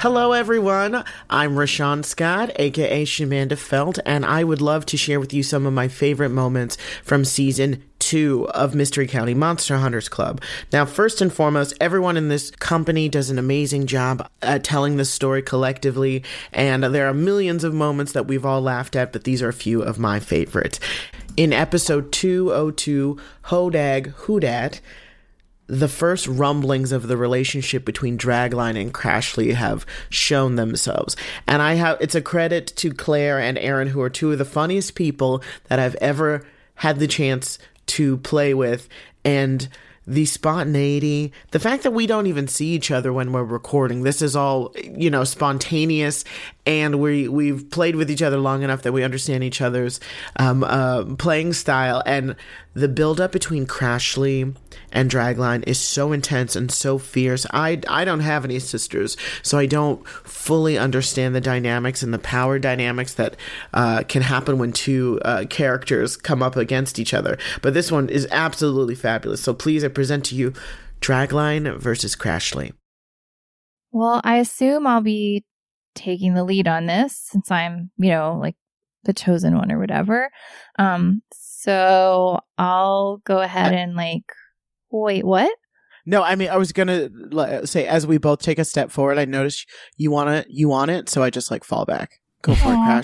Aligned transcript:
Hello, 0.00 0.30
everyone. 0.30 1.02
I'm 1.28 1.56
Rashawn 1.56 2.04
Scott, 2.04 2.52
aka 2.54 3.04
Shamanda 3.04 3.58
Felt, 3.58 3.98
and 4.06 4.24
I 4.24 4.44
would 4.44 4.60
love 4.60 4.86
to 4.86 4.96
share 4.96 5.18
with 5.18 5.34
you 5.34 5.42
some 5.42 5.66
of 5.66 5.72
my 5.72 5.88
favorite 5.88 6.28
moments 6.28 6.76
from 7.02 7.24
season 7.24 7.82
two 7.98 8.46
of 8.50 8.76
Mystery 8.76 9.08
County 9.08 9.34
Monster 9.34 9.78
Hunters 9.78 10.08
Club. 10.08 10.40
Now, 10.72 10.84
first 10.84 11.20
and 11.20 11.32
foremost, 11.32 11.74
everyone 11.80 12.16
in 12.16 12.28
this 12.28 12.52
company 12.52 13.08
does 13.08 13.28
an 13.28 13.40
amazing 13.40 13.86
job 13.88 14.30
at 14.40 14.62
telling 14.62 14.98
this 14.98 15.10
story 15.10 15.42
collectively, 15.42 16.22
and 16.52 16.84
there 16.84 17.08
are 17.08 17.12
millions 17.12 17.64
of 17.64 17.74
moments 17.74 18.12
that 18.12 18.28
we've 18.28 18.46
all 18.46 18.60
laughed 18.60 18.94
at, 18.94 19.12
but 19.12 19.24
these 19.24 19.42
are 19.42 19.48
a 19.48 19.52
few 19.52 19.82
of 19.82 19.98
my 19.98 20.20
favorites. 20.20 20.78
In 21.36 21.52
episode 21.52 22.12
202, 22.12 23.18
Hodag 23.46 24.14
Hoodat, 24.14 24.78
the 25.68 25.88
first 25.88 26.26
rumblings 26.26 26.92
of 26.92 27.06
the 27.06 27.16
relationship 27.16 27.84
between 27.84 28.18
Dragline 28.18 28.80
and 28.80 28.92
Krashlee 28.92 29.54
have 29.54 29.86
shown 30.08 30.56
themselves. 30.56 31.14
And 31.46 31.62
I 31.62 31.74
have 31.74 31.98
it's 32.00 32.14
a 32.14 32.22
credit 32.22 32.66
to 32.76 32.92
Claire 32.92 33.38
and 33.38 33.56
Erin 33.58 33.88
who 33.88 34.00
are 34.00 34.10
two 34.10 34.32
of 34.32 34.38
the 34.38 34.44
funniest 34.44 34.94
people 34.94 35.42
that 35.68 35.78
I've 35.78 35.94
ever 35.96 36.44
had 36.76 36.98
the 36.98 37.06
chance 37.06 37.58
to 37.86 38.16
play 38.18 38.54
with 38.54 38.88
and 39.24 39.68
the 40.06 40.24
spontaneity, 40.24 41.34
the 41.50 41.58
fact 41.58 41.82
that 41.82 41.90
we 41.90 42.06
don't 42.06 42.26
even 42.26 42.48
see 42.48 42.68
each 42.68 42.90
other 42.90 43.12
when 43.12 43.30
we're 43.30 43.44
recording. 43.44 44.04
This 44.04 44.22
is 44.22 44.34
all, 44.34 44.74
you 44.82 45.10
know, 45.10 45.22
spontaneous 45.22 46.24
and 46.64 46.98
we 46.98 47.28
we've 47.28 47.68
played 47.70 47.94
with 47.94 48.10
each 48.10 48.22
other 48.22 48.38
long 48.38 48.62
enough 48.62 48.82
that 48.82 48.92
we 48.92 49.04
understand 49.04 49.44
each 49.44 49.60
other's 49.60 50.00
um, 50.36 50.64
uh, 50.64 51.04
playing 51.16 51.52
style 51.52 52.02
and 52.06 52.36
the 52.72 52.88
build 52.88 53.20
up 53.20 53.32
between 53.32 53.66
Krashlee 53.66 54.56
and 54.92 55.10
Dragline 55.10 55.66
is 55.66 55.78
so 55.78 56.12
intense 56.12 56.56
and 56.56 56.70
so 56.70 56.98
fierce. 56.98 57.46
I 57.50 57.80
I 57.88 58.04
don't 58.04 58.20
have 58.20 58.44
any 58.44 58.58
sisters, 58.58 59.16
so 59.42 59.58
I 59.58 59.66
don't 59.66 60.06
fully 60.08 60.78
understand 60.78 61.34
the 61.34 61.40
dynamics 61.40 62.02
and 62.02 62.12
the 62.12 62.18
power 62.18 62.58
dynamics 62.58 63.14
that 63.14 63.36
uh, 63.74 64.02
can 64.08 64.22
happen 64.22 64.58
when 64.58 64.72
two 64.72 65.20
uh, 65.24 65.44
characters 65.48 66.16
come 66.16 66.42
up 66.42 66.56
against 66.56 66.98
each 66.98 67.14
other. 67.14 67.38
But 67.62 67.74
this 67.74 67.92
one 67.92 68.08
is 68.08 68.26
absolutely 68.30 68.94
fabulous. 68.94 69.42
So 69.42 69.54
please, 69.54 69.84
I 69.84 69.88
present 69.88 70.24
to 70.26 70.34
you 70.34 70.52
Dragline 71.00 71.78
versus 71.78 72.16
Krashlee. 72.16 72.72
Well, 73.90 74.20
I 74.24 74.36
assume 74.36 74.86
I'll 74.86 75.00
be 75.00 75.44
taking 75.94 76.34
the 76.34 76.44
lead 76.44 76.68
on 76.68 76.86
this 76.86 77.16
since 77.16 77.50
I'm, 77.50 77.90
you 77.96 78.10
know, 78.10 78.38
like 78.40 78.56
the 79.04 79.12
chosen 79.12 79.56
one 79.56 79.72
or 79.72 79.78
whatever. 79.78 80.30
Um, 80.78 81.22
so 81.32 82.40
I'll 82.58 83.18
go 83.24 83.40
ahead 83.40 83.72
and 83.72 83.94
like, 83.94 84.24
wait, 84.90 85.24
what? 85.24 85.50
No, 86.06 86.22
I 86.22 86.36
mean 86.36 86.48
I 86.48 86.56
was 86.56 86.72
gonna 86.72 87.10
say 87.66 87.86
as 87.86 88.06
we 88.06 88.18
both 88.18 88.40
take 88.40 88.58
a 88.58 88.64
step 88.64 88.90
forward. 88.90 89.18
I 89.18 89.24
notice 89.26 89.66
you 89.96 90.10
want 90.10 90.30
it, 90.30 90.46
you 90.48 90.68
want 90.68 90.90
it, 90.90 91.08
so 91.08 91.22
I 91.22 91.30
just 91.30 91.50
like 91.50 91.64
fall 91.64 91.84
back. 91.84 92.20
Go 92.42 92.54
for 92.54 92.68
it, 92.68 92.76
Aw. 92.76 93.02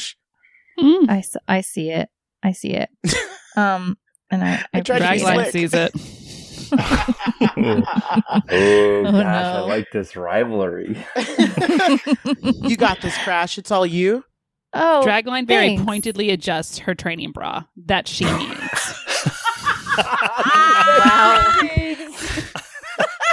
I, 0.78 1.06
I, 1.08 1.18
s- 1.18 1.36
I 1.46 1.60
see 1.60 1.90
it. 1.90 2.08
I 2.42 2.52
see 2.52 2.70
it. 2.74 2.90
Um, 3.56 3.96
and 4.32 4.42
I, 4.42 4.64
I 4.74 4.80
tried 4.80 4.98
to 4.98 5.04
be 5.12 5.22
appreciate 5.22 5.34
slick. 5.34 5.46
it. 5.46 5.52
sees 5.52 5.74
it. 5.74 5.92
oh, 7.56 7.82
Oh, 8.50 9.02
gosh, 9.12 9.24
I 9.24 9.60
like 9.60 9.86
this 9.92 10.16
rivalry. 10.16 10.96
you 12.62 12.76
got 12.76 13.00
this, 13.00 13.16
Crash. 13.18 13.58
It's 13.58 13.70
all 13.70 13.86
you. 13.86 14.24
Oh, 14.72 15.04
Dragline 15.06 15.46
very 15.46 15.68
thanks. 15.68 15.84
pointedly 15.84 16.30
adjusts 16.30 16.78
her 16.78 16.96
training 16.96 17.30
bra 17.30 17.62
that 17.86 18.08
she 18.08 18.24
needs. 18.38 18.83
Wow. 19.96 21.54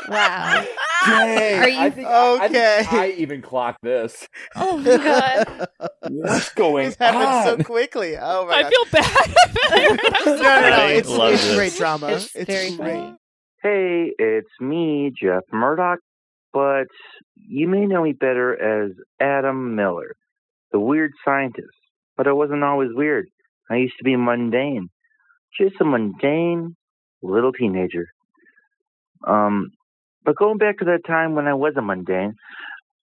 wow. 0.10 0.66
Dang, 1.06 1.60
Are 1.64 1.70
you- 1.70 1.80
I 1.80 1.90
think 1.90 2.08
I, 2.08 2.12
I, 2.12 2.46
Okay. 2.46 2.78
think 2.82 2.94
I 2.94 3.10
even 3.12 3.42
clocked 3.42 3.82
this. 3.82 4.28
Oh 4.56 4.78
my 4.78 4.98
god. 4.98 5.68
What's 6.10 6.54
going 6.54 6.88
This 6.88 6.98
happened 6.98 7.60
so 7.60 7.64
quickly. 7.66 8.18
Oh 8.20 8.46
my 8.46 8.54
I 8.54 8.62
god. 8.64 8.72
feel 8.72 8.86
bad. 8.92 9.36
No, 10.26 10.36
no, 10.36 10.70
no. 10.70 10.86
It's, 10.88 11.10
love 11.10 11.34
it's 11.34 11.44
this. 11.46 11.56
great 11.56 11.74
drama. 11.76 12.08
It's 12.10 12.36
It's, 12.36 12.46
very 12.46 12.76
great. 12.76 12.78
funny. 13.00 13.16
Hey, 13.64 14.12
it's 14.18 14.50
me, 14.60 15.12
Jeff 15.20 15.44
Murdoch, 15.52 16.00
but 16.52 16.88
you 17.36 17.68
may 17.68 17.86
know 17.86 18.04
me 18.04 18.12
better 18.14 18.54
as 18.86 18.92
Adam 19.20 19.76
Miller, 19.76 20.16
the 20.72 20.80
weird 20.80 21.12
scientist. 21.24 21.68
But 22.18 22.28
I 22.28 22.34
wasn't 22.34 22.64
always 22.64 22.90
weird. 22.94 23.28
I 23.70 23.78
used 23.78 23.98
to 24.00 24.04
be 24.04 24.16
mundane, 24.18 24.90
just 25.60 25.76
a 25.82 25.86
mundane 25.86 26.76
little 27.22 27.52
teenager. 27.52 28.08
Um, 29.26 29.72
but 30.24 30.36
going 30.36 30.58
back 30.58 30.80
to 30.80 30.86
that 30.86 31.06
time 31.06 31.36
when 31.36 31.48
I 31.48 31.54
was 31.54 31.74
a 31.78 31.82
mundane, 31.82 32.36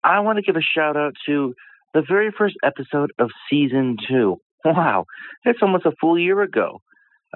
I 0.04 0.20
want 0.20 0.36
to 0.36 0.42
give 0.42 0.56
a 0.56 0.60
shout 0.62 0.96
out 0.96 1.14
to 1.26 1.54
the 1.94 2.02
very 2.06 2.30
first 2.36 2.56
episode 2.64 3.12
of 3.18 3.30
season 3.50 3.96
two. 4.08 4.36
Wow, 4.64 5.04
that's 5.44 5.60
almost 5.62 5.86
a 5.86 5.92
full 6.00 6.18
year 6.18 6.42
ago. 6.42 6.80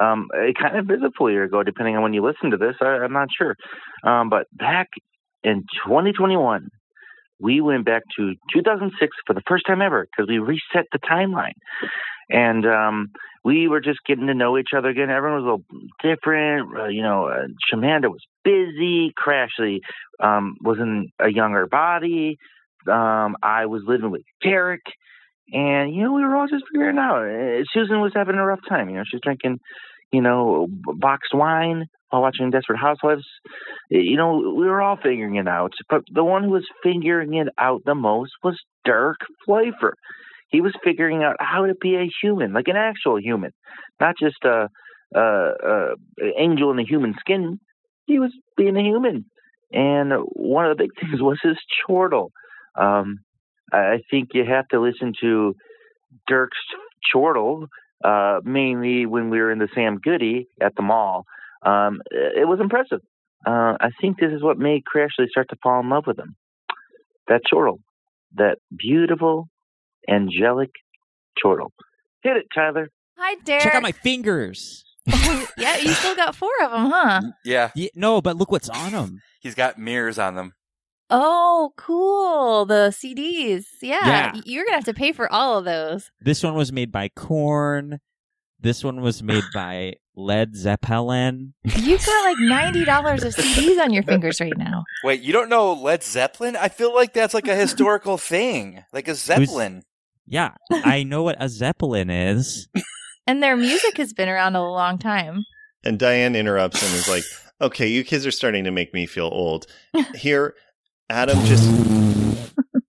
Um, 0.01 0.29
it 0.35 0.57
kind 0.57 0.77
of 0.77 0.91
is 0.91 1.03
a 1.05 1.13
full 1.17 1.31
year 1.31 1.45
ago, 1.45 1.63
depending 1.63 1.97
on 1.97 2.03
when 2.03 2.15
you 2.15 2.23
listen 2.25 2.51
to 2.51 2.57
this. 2.57 2.75
I, 2.81 2.87
I'm 2.87 3.13
not 3.13 3.29
sure. 3.37 3.57
Um, 4.05 4.29
but 4.29 4.47
back 4.53 4.89
in 5.45 5.65
2021, 5.87 6.69
we 7.41 7.61
went 7.61 7.85
back 7.85 8.03
to 8.17 8.35
2006 8.53 9.17
for 9.27 9.35
the 9.35 9.43
first 9.47 9.67
time 9.67 9.83
ever 9.83 10.07
because 10.07 10.29
we 10.29 10.39
reset 10.39 10.87
the 10.93 10.99
timeline. 10.99 11.55
And 12.31 12.67
um, 12.67 13.11
we 13.45 13.69
were 13.69 13.81
just 13.81 13.99
getting 14.07 14.27
to 14.29 14.35
know 14.35 14.57
each 14.59 14.71
other 14.77 14.89
again. 14.89 15.11
Everyone 15.11 15.43
was 15.43 15.49
a 15.49 15.79
little 15.81 15.91
different. 16.03 16.77
Uh, 16.79 16.87
you 16.87 17.03
know, 17.03 17.27
uh, 17.27 17.47
Shamanda 17.73 18.09
was 18.09 18.23
busy. 18.45 19.13
Krashlee 19.19 19.81
um, 20.21 20.57
was 20.61 20.79
in 20.79 21.09
a 21.19 21.29
younger 21.29 21.67
body. 21.67 22.37
Um, 22.89 23.37
I 23.43 23.67
was 23.67 23.83
living 23.87 24.11
with 24.11 24.23
Derek. 24.43 24.83
And, 25.53 25.95
you 25.95 26.05
know, 26.05 26.13
we 26.13 26.23
were 26.23 26.37
all 26.37 26.47
just 26.47 26.65
figuring 26.73 26.99
out. 26.99 27.25
Uh, 27.25 27.65
Susan 27.73 28.01
was 28.01 28.13
having 28.15 28.37
a 28.37 28.47
rough 28.47 28.61
time. 28.69 28.89
You 28.89 28.97
know, 28.97 29.05
she's 29.11 29.21
drinking, 29.23 29.59
you 30.13 30.23
know, 30.23 30.69
boxed 30.71 31.35
wine 31.35 31.87
while 32.11 32.23
watching 32.23 32.51
Desperate 32.51 32.79
Housewives. 32.79 33.27
You 33.91 34.17
know, 34.17 34.55
we 34.57 34.67
were 34.67 34.81
all 34.81 34.97
figuring 34.97 35.37
it 35.37 35.49
out. 35.49 35.73
But 35.91 36.03
the 36.13 36.25
one 36.25 36.45
who 36.45 36.51
was 36.51 36.67
figuring 36.83 37.35
it 37.35 37.49
out 37.59 37.83
the 37.85 37.95
most 37.95 38.33
was 38.43 38.59
Derrk 38.87 39.17
Phlifer. 39.47 39.93
He 40.53 40.61
was 40.61 40.75
figuring 40.85 41.25
out 41.25 41.37
how 41.41 41.67
to 41.67 41.75
be 41.75 41.97
a 41.97 42.11
human, 42.23 42.53
like 42.53 42.69
an 42.69 42.77
actual 42.77 43.19
human, 43.19 43.53
not 43.99 44.17
just 44.21 44.37
a, 44.45 44.69
a, 45.15 45.21
a 45.21 45.95
angel 46.39 46.71
in 46.71 46.79
a 46.79 46.85
human 46.85 47.15
skin. 47.19 47.59
He 48.05 48.19
was 48.19 48.33
being 48.57 48.77
a 48.77 48.83
human. 48.83 49.25
And 49.73 50.13
one 50.27 50.67
of 50.67 50.77
the 50.77 50.85
big 50.85 50.91
things 51.01 51.21
was 51.23 51.39
his 51.43 51.57
chortle. 51.87 52.33
Um, 52.79 53.21
I 53.73 54.03
think 54.11 54.31
you 54.35 54.45
have 54.45 54.69
to 54.69 54.81
listen 54.81 55.15
to 55.23 55.55
Derrk's 56.29 56.59
chortle, 57.11 57.67
uh, 58.05 58.41
mainly 58.45 59.07
when 59.07 59.31
we 59.31 59.41
were 59.41 59.51
in 59.51 59.59
the 59.59 59.69
Sam 59.75 59.99
Goody 60.03 60.49
at 60.61 60.75
the 60.77 60.83
mall. 60.83 61.25
Um, 61.65 62.03
it 62.11 62.47
was 62.47 62.61
impressive. 62.61 63.01
Uh, 63.47 63.75
I 63.81 63.89
think 64.01 64.19
this 64.19 64.33
is 64.33 64.43
what 64.43 64.59
made 64.59 64.83
Krashlee 64.85 65.29
start 65.29 65.49
to 65.51 65.57
fall 65.63 65.81
in 65.81 65.89
love 65.89 66.05
with 66.07 66.19
him. 66.19 66.37
That 67.29 67.41
chortle, 67.51 67.81
that 68.35 68.59
beautiful, 68.77 69.49
angelic 70.09 70.71
chortle. 71.41 71.73
Hit 72.23 72.37
it, 72.37 72.47
Tyler. 72.55 72.89
Hi, 73.19 73.37
Derek. 73.45 73.63
Check 73.63 73.75
out 73.75 73.83
my 73.83 73.93
fingers. 73.93 74.85
yeah, 75.57 75.79
you 75.79 75.93
still 75.93 76.15
got 76.15 76.37
four 76.37 76.51
of 76.63 76.71
them, 76.71 76.91
huh? 76.91 77.21
Yeah, 77.45 77.71
Yeah, 77.75 77.89
no, 77.95 78.21
but 78.23 78.37
look 78.37 78.51
what's 78.53 78.69
on 78.69 78.93
them. 78.93 79.21
he's 79.41 79.55
got 79.57 79.79
mirrors 79.79 80.19
on 80.19 80.35
them. 80.37 80.53
Oh, 81.11 81.73
cool. 81.77 82.65
The 82.65 82.89
CDs. 82.91 83.65
Yeah. 83.83 83.99
Yeah. 84.35 84.41
You're 84.47 84.65
going 84.65 84.73
to 84.73 84.77
have 84.77 84.85
to 84.87 84.95
pay 84.95 85.13
for 85.13 85.31
all 85.31 85.59
of 85.59 85.65
those. 85.65 86.11
This 86.21 86.43
one 86.43 86.55
was 86.55 86.73
made 86.73 86.91
by 86.93 87.09
Korn. 87.09 88.01
This 88.59 88.83
one 88.85 89.01
was 89.03 89.23
made 89.23 89.43
by 89.55 89.95
Led 90.17 90.55
Zeppelin. 90.57 91.53
You've 91.65 92.07
got 92.07 92.25
like 92.25 92.39
ninety 92.39 92.85
dollars 92.85 93.25
of 93.25 93.35
CDs 93.35 93.79
on 93.83 93.93
your 93.93 94.05
fingers 94.05 94.41
right 94.41 94.57
now. 94.57 94.85
Wait, 95.05 95.21
you 95.21 95.33
don't 95.33 95.49
know 95.49 95.73
Led 95.73 96.03
Zeppelin? 96.03 96.55
I 96.55 96.69
feel 96.69 96.95
like 96.95 97.13
that's 97.13 97.35
like 97.35 97.49
a 97.49 97.57
historical 97.57 98.17
thing, 98.19 98.85
like 98.93 99.09
a 99.09 99.15
Zeppelin. 99.17 99.83
Yeah, 100.27 100.53
I 100.71 101.03
know 101.03 101.23
what 101.23 101.37
a 101.39 101.49
Zeppelin 101.49 102.11
is. 102.11 102.69
And 103.27 103.43
their 103.43 103.57
music 103.57 103.99
has 103.99 104.13
been 104.13 104.29
around 104.29 104.57
a 104.57 104.65
long 104.65 104.99
time. 104.99 105.45
And 105.85 105.99
Diane 105.99 106.35
interrupts 106.35 106.83
and 106.83 106.95
is 106.95 107.09
like, 107.09 107.25
"Okay, 107.61 107.89
you 107.89 108.05
kids 108.05 108.27
are 108.27 108.31
starting 108.31 108.65
to 108.65 108.71
make 108.71 108.95
me 108.95 109.07
feel 109.07 109.27
old." 109.27 109.67
Here, 110.15 110.55
Adam 111.11 111.39
just 111.45 111.69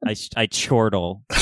I 0.05 0.15
I 0.35 0.47
chortle. 0.47 1.23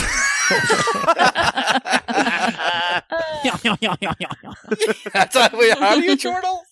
That's 5.13 5.35
how, 5.35 5.49
wait, 5.53 5.77
how 5.77 5.95
do 5.95 6.01
you 6.01 6.17
chortle? 6.17 6.63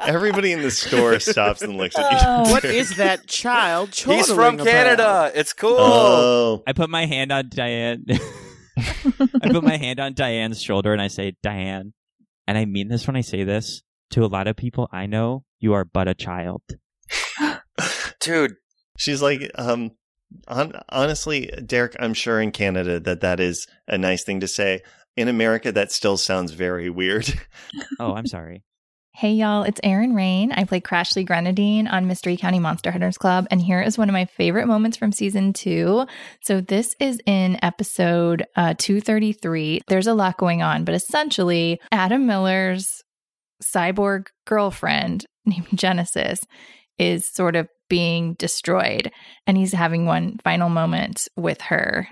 Everybody 0.00 0.52
in 0.52 0.62
the 0.62 0.70
store 0.70 1.18
stops 1.20 1.62
and 1.62 1.76
looks 1.76 1.98
at 1.98 2.12
you. 2.12 2.18
Oh. 2.22 2.50
What 2.50 2.64
is 2.64 2.96
that 2.96 3.26
child 3.26 3.94
He's 3.94 4.32
from 4.32 4.54
about? 4.54 4.66
Canada. 4.66 5.32
It's 5.34 5.52
cool. 5.52 5.76
Oh, 5.78 6.62
I 6.66 6.72
put 6.72 6.90
my 6.90 7.06
hand 7.06 7.32
on 7.32 7.48
Diane. 7.48 8.04
I 8.78 9.50
put 9.50 9.64
my 9.64 9.76
hand 9.76 10.00
on 10.00 10.14
Diane's 10.14 10.62
shoulder 10.62 10.92
and 10.92 11.02
I 11.02 11.08
say, 11.08 11.34
Diane, 11.42 11.92
and 12.46 12.56
I 12.56 12.64
mean 12.64 12.88
this 12.88 13.06
when 13.06 13.16
I 13.16 13.22
say 13.22 13.44
this 13.44 13.82
to 14.10 14.24
a 14.24 14.26
lot 14.26 14.46
of 14.46 14.56
people 14.56 14.88
I 14.92 15.06
know, 15.06 15.44
you 15.58 15.74
are 15.74 15.84
but 15.84 16.08
a 16.08 16.14
child. 16.14 16.62
Dude, 18.20 18.54
she's 18.96 19.20
like, 19.22 19.50
um, 19.56 19.92
hon- 20.48 20.80
honestly, 20.88 21.50
Derek, 21.64 21.96
I'm 21.98 22.14
sure 22.14 22.40
in 22.40 22.52
Canada 22.52 23.00
that 23.00 23.20
that 23.20 23.40
is 23.40 23.66
a 23.86 23.98
nice 23.98 24.24
thing 24.24 24.40
to 24.40 24.48
say. 24.48 24.82
In 25.18 25.26
America, 25.26 25.72
that 25.72 25.90
still 25.90 26.16
sounds 26.16 26.52
very 26.52 26.88
weird. 26.88 27.28
Oh, 27.98 28.14
I'm 28.14 28.26
sorry. 28.28 28.62
Hey 29.10 29.32
y'all, 29.32 29.64
it's 29.64 29.80
Erin 29.82 30.14
Rein. 30.14 30.52
I 30.52 30.62
play 30.62 30.80
Krashlee 30.80 31.26
Grenadine 31.26 31.88
on 31.88 32.06
Mystery 32.06 32.36
County 32.36 32.60
Monster 32.60 32.92
Hunters 32.92 33.18
Club, 33.18 33.48
and 33.50 33.60
here 33.60 33.82
is 33.82 33.98
one 33.98 34.08
of 34.08 34.12
my 34.12 34.26
favorite 34.26 34.68
moments 34.68 34.96
from 34.96 35.10
season 35.10 35.52
two. 35.52 36.06
So 36.44 36.60
this 36.60 36.94
is 37.00 37.20
in 37.26 37.58
episode 37.64 38.46
uh, 38.54 38.74
233. 38.78 39.80
There's 39.88 40.06
a 40.06 40.14
lot 40.14 40.36
going 40.36 40.62
on, 40.62 40.84
but 40.84 40.94
essentially, 40.94 41.80
Adam 41.90 42.28
Miller's 42.28 43.02
cyborg 43.60 44.28
girlfriend 44.46 45.26
named 45.44 45.66
Genesis 45.74 46.38
is 46.96 47.28
sort 47.28 47.56
of 47.56 47.66
being 47.88 48.34
destroyed, 48.34 49.10
and 49.48 49.56
he's 49.56 49.72
having 49.72 50.06
one 50.06 50.38
final 50.44 50.68
moment 50.68 51.26
with 51.36 51.60
her. 51.62 52.06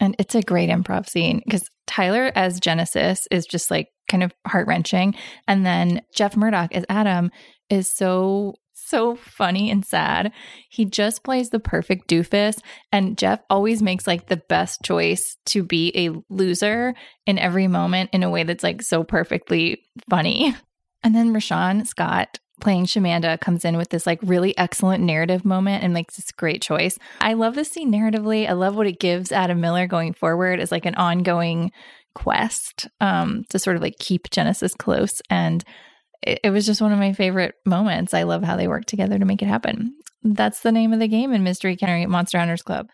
And 0.00 0.16
it's 0.18 0.34
a 0.34 0.42
great 0.42 0.70
improv 0.70 1.08
scene 1.08 1.42
because 1.44 1.68
Tyler 1.86 2.32
as 2.34 2.58
Genesis 2.58 3.28
is 3.30 3.46
just 3.46 3.70
like 3.70 3.88
kind 4.08 4.22
of 4.22 4.32
heart 4.46 4.66
wrenching. 4.66 5.14
And 5.46 5.64
then 5.64 6.00
Jeff 6.14 6.36
Murdoch 6.36 6.74
as 6.74 6.84
Adam 6.88 7.30
is 7.68 7.94
so, 7.94 8.54
so 8.72 9.14
funny 9.14 9.70
and 9.70 9.84
sad. 9.84 10.32
He 10.70 10.86
just 10.86 11.22
plays 11.22 11.50
the 11.50 11.60
perfect 11.60 12.08
doofus. 12.08 12.58
And 12.90 13.18
Jeff 13.18 13.40
always 13.50 13.82
makes 13.82 14.06
like 14.06 14.26
the 14.26 14.42
best 14.48 14.80
choice 14.82 15.36
to 15.46 15.62
be 15.62 15.92
a 15.94 16.10
loser 16.32 16.94
in 17.26 17.38
every 17.38 17.68
moment 17.68 18.10
in 18.12 18.22
a 18.22 18.30
way 18.30 18.42
that's 18.42 18.64
like 18.64 18.82
so 18.82 19.04
perfectly 19.04 19.82
funny. 20.08 20.56
And 21.02 21.14
then 21.14 21.32
Rashawn 21.32 21.86
Scott 21.86 22.38
playing 22.60 22.86
Shamanda 22.86 23.40
comes 23.40 23.64
in 23.64 23.76
with 23.76 23.90
this 23.90 24.06
like 24.06 24.18
really 24.22 24.56
excellent 24.56 25.02
narrative 25.02 25.44
moment 25.44 25.82
and 25.82 25.92
makes 25.92 26.16
this 26.16 26.30
great 26.32 26.62
choice. 26.62 26.98
I 27.20 27.34
love 27.34 27.54
this 27.54 27.70
scene 27.70 27.92
narratively. 27.92 28.48
I 28.48 28.52
love 28.52 28.76
what 28.76 28.86
it 28.86 29.00
gives 29.00 29.32
Adam 29.32 29.60
Miller 29.60 29.86
going 29.86 30.12
forward 30.12 30.60
as 30.60 30.70
like 30.70 30.86
an 30.86 30.94
ongoing 30.94 31.72
quest 32.14 32.88
um, 33.00 33.44
to 33.50 33.58
sort 33.58 33.76
of 33.76 33.82
like 33.82 33.98
keep 33.98 34.30
Genesis 34.30 34.74
close. 34.74 35.22
And 35.30 35.64
it, 36.22 36.40
it 36.44 36.50
was 36.50 36.66
just 36.66 36.80
one 36.80 36.92
of 36.92 36.98
my 36.98 37.12
favorite 37.12 37.54
moments. 37.64 38.14
I 38.14 38.24
love 38.24 38.42
how 38.42 38.56
they 38.56 38.68
work 38.68 38.84
together 38.84 39.18
to 39.18 39.24
make 39.24 39.42
it 39.42 39.48
happen. 39.48 39.94
That's 40.22 40.60
the 40.60 40.72
name 40.72 40.92
of 40.92 41.00
the 41.00 41.08
game 41.08 41.32
in 41.32 41.42
Mystery 41.42 41.76
County 41.76 42.06
Monster 42.06 42.38
Hunters 42.38 42.62
Club. 42.62 42.88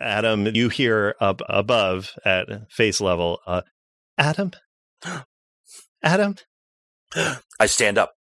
Adam, 0.00 0.46
you 0.46 0.68
hear 0.68 1.14
up 1.20 1.40
above 1.48 2.14
at 2.24 2.70
face 2.70 3.00
level, 3.00 3.40
uh, 3.46 3.62
Adam, 4.18 4.52
Adam. 6.02 6.36
I 7.60 7.66
stand 7.66 7.98
up. 7.98 8.12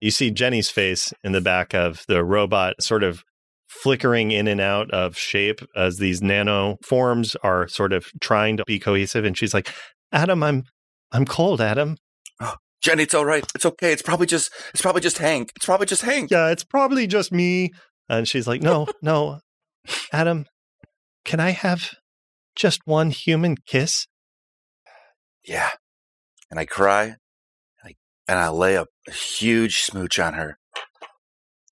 You 0.00 0.10
see 0.10 0.30
Jenny's 0.30 0.70
face 0.70 1.12
in 1.24 1.32
the 1.32 1.40
back 1.40 1.74
of 1.74 2.04
the 2.08 2.24
robot, 2.24 2.82
sort 2.82 3.02
of 3.02 3.24
flickering 3.68 4.30
in 4.30 4.48
and 4.48 4.60
out 4.60 4.90
of 4.90 5.16
shape 5.16 5.60
as 5.76 5.98
these 5.98 6.22
nano 6.22 6.78
forms 6.82 7.36
are 7.42 7.68
sort 7.68 7.92
of 7.92 8.06
trying 8.20 8.56
to 8.56 8.64
be 8.66 8.78
cohesive. 8.78 9.24
And 9.24 9.36
she's 9.36 9.52
like, 9.52 9.72
Adam, 10.12 10.42
I'm, 10.42 10.64
I'm 11.12 11.24
cold, 11.24 11.60
Adam. 11.60 11.96
Oh, 12.40 12.54
Jenny, 12.80 13.02
it's 13.02 13.14
all 13.14 13.24
right. 13.24 13.44
It's 13.54 13.66
okay. 13.66 13.92
It's 13.92 14.02
probably 14.02 14.26
just 14.26 14.52
it's 14.72 14.80
probably 14.80 15.00
just 15.00 15.18
Hank. 15.18 15.50
It's 15.56 15.66
probably 15.66 15.86
just 15.86 16.02
Hank. 16.02 16.30
Yeah, 16.30 16.50
it's 16.50 16.64
probably 16.64 17.06
just 17.06 17.32
me. 17.32 17.72
And 18.08 18.26
she's 18.26 18.46
like, 18.46 18.62
no, 18.62 18.86
no, 19.02 19.40
Adam, 20.12 20.46
can 21.24 21.40
I 21.40 21.50
have 21.50 21.90
just 22.56 22.80
one 22.84 23.10
human 23.10 23.56
kiss? 23.66 24.06
Yeah. 25.44 25.70
And 26.50 26.58
I 26.58 26.64
cry. 26.64 27.16
And 28.28 28.38
I, 28.38 28.50
lay 28.50 28.74
a, 28.74 28.84
a 29.06 29.12
huge 29.12 29.82
smooch 29.82 30.18
on 30.18 30.34
her. 30.34 30.58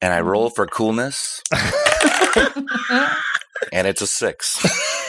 And 0.00 0.12
I 0.12 0.20
roll 0.20 0.50
for 0.50 0.66
coolness. 0.66 1.42
and 3.72 3.86
it's 3.86 4.02
a 4.02 4.06
six. 4.06 4.64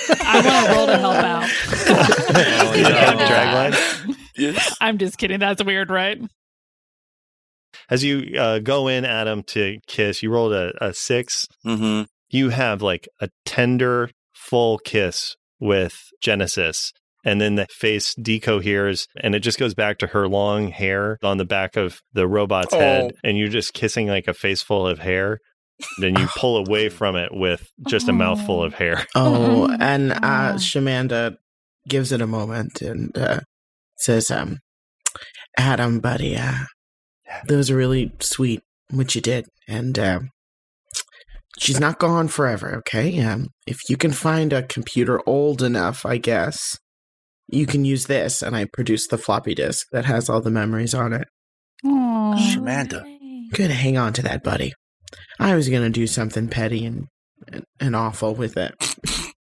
I 0.09 0.41
want 0.41 0.65
to 0.65 0.73
roll 0.73 0.88
to 0.88 0.97
help 0.97 1.15
out. 1.15 1.49
Oh, 1.89 2.73
yeah, 2.75 3.71
dragline. 3.73 4.15
yes. 4.35 4.75
I'm 4.81 4.97
just 4.97 5.17
kidding. 5.17 5.39
That's 5.39 5.63
weird, 5.63 5.89
right? 5.89 6.19
As 7.89 8.03
you 8.03 8.38
uh, 8.38 8.59
go 8.59 8.88
in, 8.88 9.05
Adam, 9.05 9.44
to 9.44 9.77
kiss, 9.88 10.21
you 10.21 10.31
rolled 10.31 10.53
a, 10.53 10.73
a 10.83 10.94
six. 10.94 11.47
Mm-hmm. 11.65 12.03
You 12.29 12.49
have 12.49 12.81
like 12.81 13.07
a 13.21 13.29
tender, 13.45 14.09
full 14.33 14.77
kiss 14.79 15.35
with 15.59 16.09
Genesis. 16.21 16.91
And 17.27 17.41
then 17.41 17.56
the 17.56 17.68
face 17.69 18.15
decoheres 18.15 19.06
and 19.21 19.35
it 19.35 19.41
just 19.41 19.59
goes 19.59 19.74
back 19.74 19.97
to 20.00 20.07
her 20.07 20.27
long 20.29 20.69
hair 20.69 21.18
on 21.21 21.38
the 21.38 21.45
back 21.45 21.75
of 21.75 22.00
the 22.13 22.27
robot's 22.27 22.74
Oh. 22.74 22.79
head. 22.79 23.12
And 23.24 23.38
you're 23.38 23.50
just 23.50 23.74
kissing 23.74 24.07
like 24.07 24.27
a 24.27 24.33
face 24.33 24.62
full 24.62 24.88
of 24.88 25.00
hair. 25.00 25.39
Then 26.00 26.18
you 26.18 26.25
pull 26.38 26.57
away 26.65 26.88
from 26.89 27.15
it 27.18 27.29
with 27.33 27.68
just 27.88 28.07
a 28.07 28.13
mouthful 28.13 28.63
of 28.63 28.74
hair. 28.75 29.06
Oh, 29.15 29.69
and 29.79 30.13
uh, 30.13 30.53
Shamanda 30.56 31.35
gives 31.88 32.12
it 32.13 32.21
a 32.21 32.27
moment 32.27 32.81
and 32.81 33.15
uh, 33.18 33.41
says, 33.97 34.31
um, 34.31 34.59
Adam, 35.57 36.00
buddy, 36.00 36.38
uh, 36.38 36.63
that 37.47 37.56
was 37.56 37.71
really 37.71 38.13
sweet 38.21 38.61
what 38.90 39.16
you 39.16 39.21
did. 39.21 39.45
And 39.68 39.99
uh, 39.99 40.19
she's 41.59 41.80
not 41.80 41.99
gone 41.99 42.28
forever, 42.30 42.75
okay? 42.78 43.19
Um, 43.21 43.49
if 43.66 43.90
you 43.90 43.97
can 43.97 44.11
find 44.13 44.54
a 44.54 44.63
computer 44.63 45.19
old 45.28 45.61
enough, 45.61 46.06
I 46.06 46.18
guess, 46.18 46.78
you 47.47 47.66
can 47.66 47.85
use 47.85 48.06
this. 48.07 48.42
And 48.42 48.56
I 48.56 48.66
produce 48.66 49.07
the 49.07 49.18
floppy 49.18 49.56
disk 49.56 49.87
that 49.92 50.06
has 50.06 50.30
all 50.30 50.42
the 50.42 50.51
memories 50.51 50.94
on 50.94 51.13
it. 51.13 51.27
Aw. 51.85 52.35
Shamanda. 52.35 53.04
Good, 53.51 53.71
hang 53.71 53.97
on 53.97 54.13
to 54.13 54.21
that, 54.23 54.44
buddy. 54.44 54.73
I 55.39 55.56
was 55.56 55.69
going 55.69 55.83
to 55.83 55.89
do 55.89 56.07
something 56.07 56.49
petty 56.49 56.85
and, 56.85 57.07
and, 57.47 57.63
and 57.80 57.95
awful 57.95 58.35
with 58.35 58.57
it. 58.57 58.73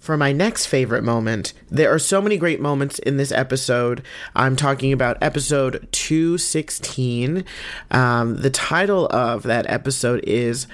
For 0.00 0.18
my 0.18 0.32
next 0.32 0.66
favorite 0.66 1.02
moment, 1.02 1.54
there 1.70 1.90
are 1.90 1.98
so 1.98 2.20
many 2.20 2.36
great 2.36 2.60
moments 2.60 2.98
in 2.98 3.16
this 3.16 3.32
episode. 3.32 4.02
I'm 4.36 4.54
talking 4.54 4.92
about 4.92 5.16
episode 5.22 5.88
216. 5.92 7.42
Um, 7.90 8.36
the 8.36 8.50
title 8.50 9.06
of 9.06 9.44
that 9.44 9.64
episode 9.70 10.22
is 10.24 10.66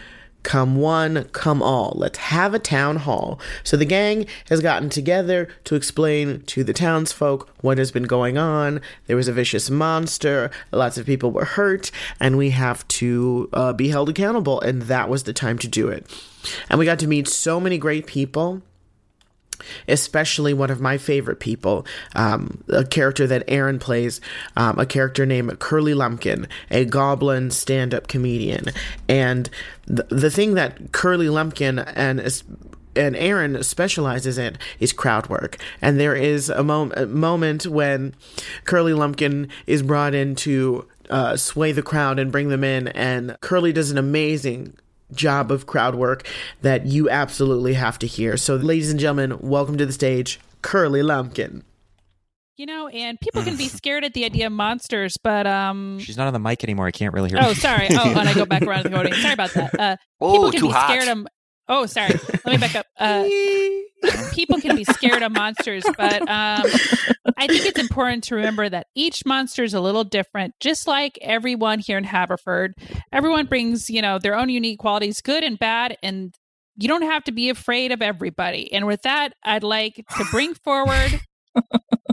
Come 0.43 0.77
One, 0.77 1.25
Come 1.33 1.63
All. 1.63 1.93
Let's 1.97 2.19
have 2.19 2.55
a 2.55 2.59
town 2.59 2.97
hall. 2.97 3.41
So 3.63 3.77
the 3.77 3.85
gang 3.85 4.27
has 4.49 4.61
gotten 4.61 4.89
together 4.89 5.49
to 5.65 5.75
explain 5.75 6.43
to 6.43 6.65
the 6.65 6.73
townsfolk 6.73 7.49
what 7.61 7.79
has 7.79 7.91
been 7.91 8.05
going 8.05 8.39
on. 8.39 8.81
There 9.07 9.17
was 9.17 9.29
a 9.29 9.33
vicious 9.33 9.71
monster, 9.71 10.51
lots 10.73 10.99
of 10.99 11.07
people 11.07 11.31
were 11.31 11.45
hurt, 11.45 11.91
and 12.19 12.37
we 12.37 12.51
have 12.51 12.87
to 12.89 13.49
uh, 13.53 13.73
be 13.73 13.89
held 13.89 14.09
accountable. 14.09 14.61
And 14.61 14.83
that 14.83 15.09
was 15.09 15.25
the 15.25 15.33
time 15.33 15.59
to 15.59 15.69
do 15.69 15.89
it. 15.89 16.07
And 16.69 16.79
we 16.79 16.85
got 16.85 16.99
to 17.01 17.07
meet 17.07 17.29
so 17.29 17.61
many 17.61 17.79
great 17.79 18.07
people 18.07 18.63
especially 19.89 20.55
one 20.55 20.71
of 20.71 20.81
my 20.81 20.99
favorite 20.99 21.41
people, 21.41 21.87
um, 22.15 22.63
a 22.69 22.85
character 22.85 23.27
that 23.27 23.45
Erin 23.49 23.79
plays, 23.79 24.21
um, 24.57 24.79
a 24.79 24.87
character 24.87 25.27
named 25.27 25.59
Curly 25.59 25.95
Lumpkin, 25.95 26.47
a 26.71 26.85
goblin 26.85 27.51
stand 27.51 27.95
up 27.95 28.09
comedian. 28.09 28.67
And 29.09 29.51
the, 29.87 30.05
the 30.11 30.31
thing 30.31 30.55
that 30.55 30.93
Curly 30.93 31.29
Lumpkin 31.29 31.79
and 31.79 32.21
and 32.97 33.15
Erin 33.17 33.63
specializes 33.63 34.37
in 34.37 34.59
is 34.81 34.93
crowd 34.93 35.29
work. 35.29 35.57
And 35.81 35.99
there 35.99 36.17
is 36.17 36.49
a, 36.49 36.65
mom- 36.65 36.93
a 36.97 37.07
moment 37.07 37.67
when 37.67 38.15
Curly 38.65 38.95
Lumpkin 38.95 39.49
is 39.67 39.83
brought 39.83 40.15
in 40.15 40.35
to 40.37 40.89
uh, 41.09 41.37
sway 41.37 41.73
the 41.73 41.83
crowd 41.83 42.19
and 42.19 42.33
bring 42.33 42.49
them 42.49 42.65
in, 42.65 42.89
and 42.89 43.37
Curly 43.41 43.73
does 43.73 43.91
an 43.91 43.99
amazing 43.99 44.77
job 45.13 45.51
of 45.51 45.67
crowd 45.67 45.95
work 45.95 46.27
that 46.63 46.87
you 46.87 47.09
absolutely 47.11 47.75
have 47.75 47.99
to 48.01 48.07
hear. 48.07 48.37
So, 48.37 48.57
ladies 48.57 48.91
and 48.91 48.99
gentlemen, 49.01 49.39
welcome 49.41 49.77
to 49.79 49.87
the 49.87 49.93
stage, 49.93 50.41
Curly 50.63 51.03
Lumpkin. 51.03 51.63
You 52.57 52.67
know, 52.67 52.89
and 52.89 53.19
people 53.21 53.43
can 53.43 53.57
be 53.57 53.69
scared 53.69 54.05
at 54.05 54.13
the 54.13 54.25
idea 54.27 54.47
of 54.47 54.53
monsters, 54.53 55.17
but 55.17 55.47
um. 55.47 55.99
She's 55.99 56.17
not 56.19 56.27
on 56.27 56.33
the 56.35 56.39
mic 56.39 56.63
anymore. 56.63 56.87
I 56.87 56.91
can't 56.91 57.15
really 57.15 57.31
hear. 57.31 57.41
Her. 57.41 57.49
Oh, 57.49 57.53
sorry. 57.55 57.89
Oh, 57.91 58.11
and 58.11 58.29
I 58.29 58.35
go 58.35 58.45
back 58.45 58.63
around 58.63 58.83
the 58.85 58.91
recording. 58.91 59.15
Sorry 59.15 59.33
about 59.35 59.53
that. 59.55 59.81
Uh, 59.81 59.97
Oh, 60.21 60.33
people 60.33 60.51
can 60.53 60.61
too 60.61 60.67
be 60.67 60.73
hot. 60.73 60.89
scared 60.91 61.09
of. 61.09 61.27
Oh, 61.71 61.87
sorry. 61.87 62.19
Let 62.45 62.47
me 62.47 62.57
back 62.57 62.75
up. 62.75 62.87
Uh, 62.99 63.23
people 64.33 64.61
can 64.61 64.75
be 64.75 64.83
scared 64.83 65.23
of 65.23 65.31
monsters, 65.31 65.85
but 65.97 66.21
um, 66.23 66.67
I 67.37 67.47
think 67.47 67.65
it's 67.65 67.79
important 67.79 68.25
to 68.25 68.35
remember 68.35 68.69
that 68.69 68.89
each 68.97 69.25
monster 69.25 69.63
is 69.63 69.73
a 69.73 69.81
little 69.81 70.03
different. 70.03 70.55
Just 70.59 70.89
like 70.89 71.17
everyone 71.23 71.79
here 71.79 71.97
in 71.97 72.03
Haverford, 72.03 72.75
everyone 73.13 73.47
brings 73.47 73.89
you 73.89 74.03
know 74.03 74.19
their 74.19 74.35
own 74.35 74.49
unique 74.49 74.81
qualities, 74.81 75.21
good 75.21 75.45
and 75.45 75.61
bad, 75.61 75.97
and 76.03 76.35
you 76.77 76.89
don't 76.89 77.03
have 77.03 77.23
to 77.25 77.33
be 77.33 77.51
afraid 77.51 77.93
of 77.93 78.03
everybody. 78.03 78.73
And 78.73 78.87
with 78.89 79.03
that, 79.03 79.35
I'd 79.45 79.63
like 79.63 80.05
to 80.17 80.25
bring 80.33 80.55
forward 80.55 81.21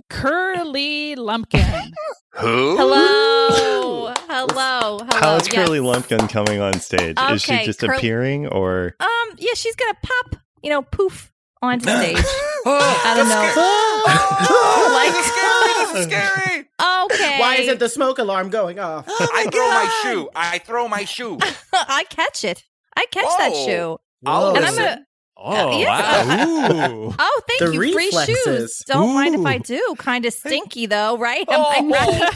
Curly 0.10 1.16
Lumpkin. 1.16 1.92
Who? 2.36 2.78
Hello. 2.78 4.14
Hello. 4.30 5.00
Hello. 5.00 5.08
How 5.20 5.36
is 5.36 5.48
yes. 5.52 5.54
Curly 5.54 5.80
Lumpkin 5.80 6.28
coming 6.30 6.62
on 6.62 6.80
stage? 6.80 7.18
Is 7.32 7.42
she 7.42 7.64
just 7.66 7.80
Curly- 7.80 7.98
appearing 7.98 8.48
or? 8.48 8.96
Um, 9.00 9.36
yeah, 9.38 9.54
she's 9.56 9.76
gonna 9.76 9.96
pop, 10.04 10.36
you 10.64 10.70
know, 10.70 10.82
poof 10.84 11.32
onto 11.62 11.84
stage. 11.90 12.18
Oh, 12.66 13.02
I 13.06 13.16
don't 13.18 13.30
know. 13.30 13.50
scary. 13.52 13.64
Like- 14.94 15.14
this 15.14 15.26
is 15.26 15.32
scary. 15.32 15.74
This 15.78 16.00
is 16.00 16.06
scary. 16.06 16.70
Okay. 17.06 17.40
Why 17.40 17.56
isn't 17.60 17.80
the 17.80 17.90
smoke 17.90 18.20
alarm 18.20 18.50
going 18.50 18.80
off? 18.80 19.06
I 19.10 19.48
throw 19.52 19.68
my 19.70 20.02
shoe. 20.04 20.30
I 20.36 20.60
throw 20.60 20.88
my 20.88 21.06
shoe. 21.06 21.38
I 21.74 22.04
catch 22.10 22.44
it. 22.44 22.64
I 22.96 23.06
catch 23.12 23.26
that 23.38 23.54
shoe. 23.66 23.98
I'll 24.26 24.50
And 24.50 24.58
I'm 24.58 24.64
listen. 24.64 24.84
gonna 24.84 25.06
Oh 25.40 25.80
yeah. 25.80 26.26
wow! 26.26 26.92
Ooh. 26.92 27.16
Oh, 27.18 27.42
thank 27.48 27.60
The 27.60 27.72
you. 27.74 27.94
Free 27.94 28.12
shoes. 28.12 28.84
Don't 28.88 29.14
mind 29.14 29.36
if 29.36 29.46
I 29.46 29.58
do. 29.60 29.96
Kind 29.98 30.26
of 30.26 30.34
stinky 30.34 30.86
though, 30.88 31.18
right? 31.18 31.48
Am 31.50 31.60
Oh, 31.62 31.66
I 31.70 31.82
right? 31.92 32.34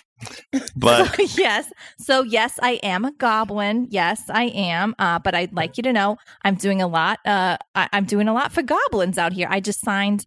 But 0.77 1.37
yes. 1.37 1.71
So 1.99 2.23
yes, 2.23 2.59
I 2.63 2.73
am 2.83 3.05
a 3.05 3.13
goblin. 3.13 3.89
Yes, 3.91 4.23
I 4.31 4.45
am. 4.45 4.95
Uh, 4.99 5.19
but 5.19 5.35
I'd 5.35 5.53
like 5.53 5.77
you 5.77 5.83
to 5.85 5.93
know 5.93 6.17
I'm 6.43 6.55
doing 6.55 6.81
a 6.81 6.87
lot. 6.89 7.19
Uh, 7.27 7.59
I- 7.75 7.89
I'm 7.93 8.05
doing 8.07 8.27
a 8.29 8.33
lot 8.33 8.53
for 8.53 8.63
goblins 8.63 9.19
out 9.19 9.33
here. 9.35 9.49
I 9.51 9.61
just 9.61 9.81
signed. 9.81 10.27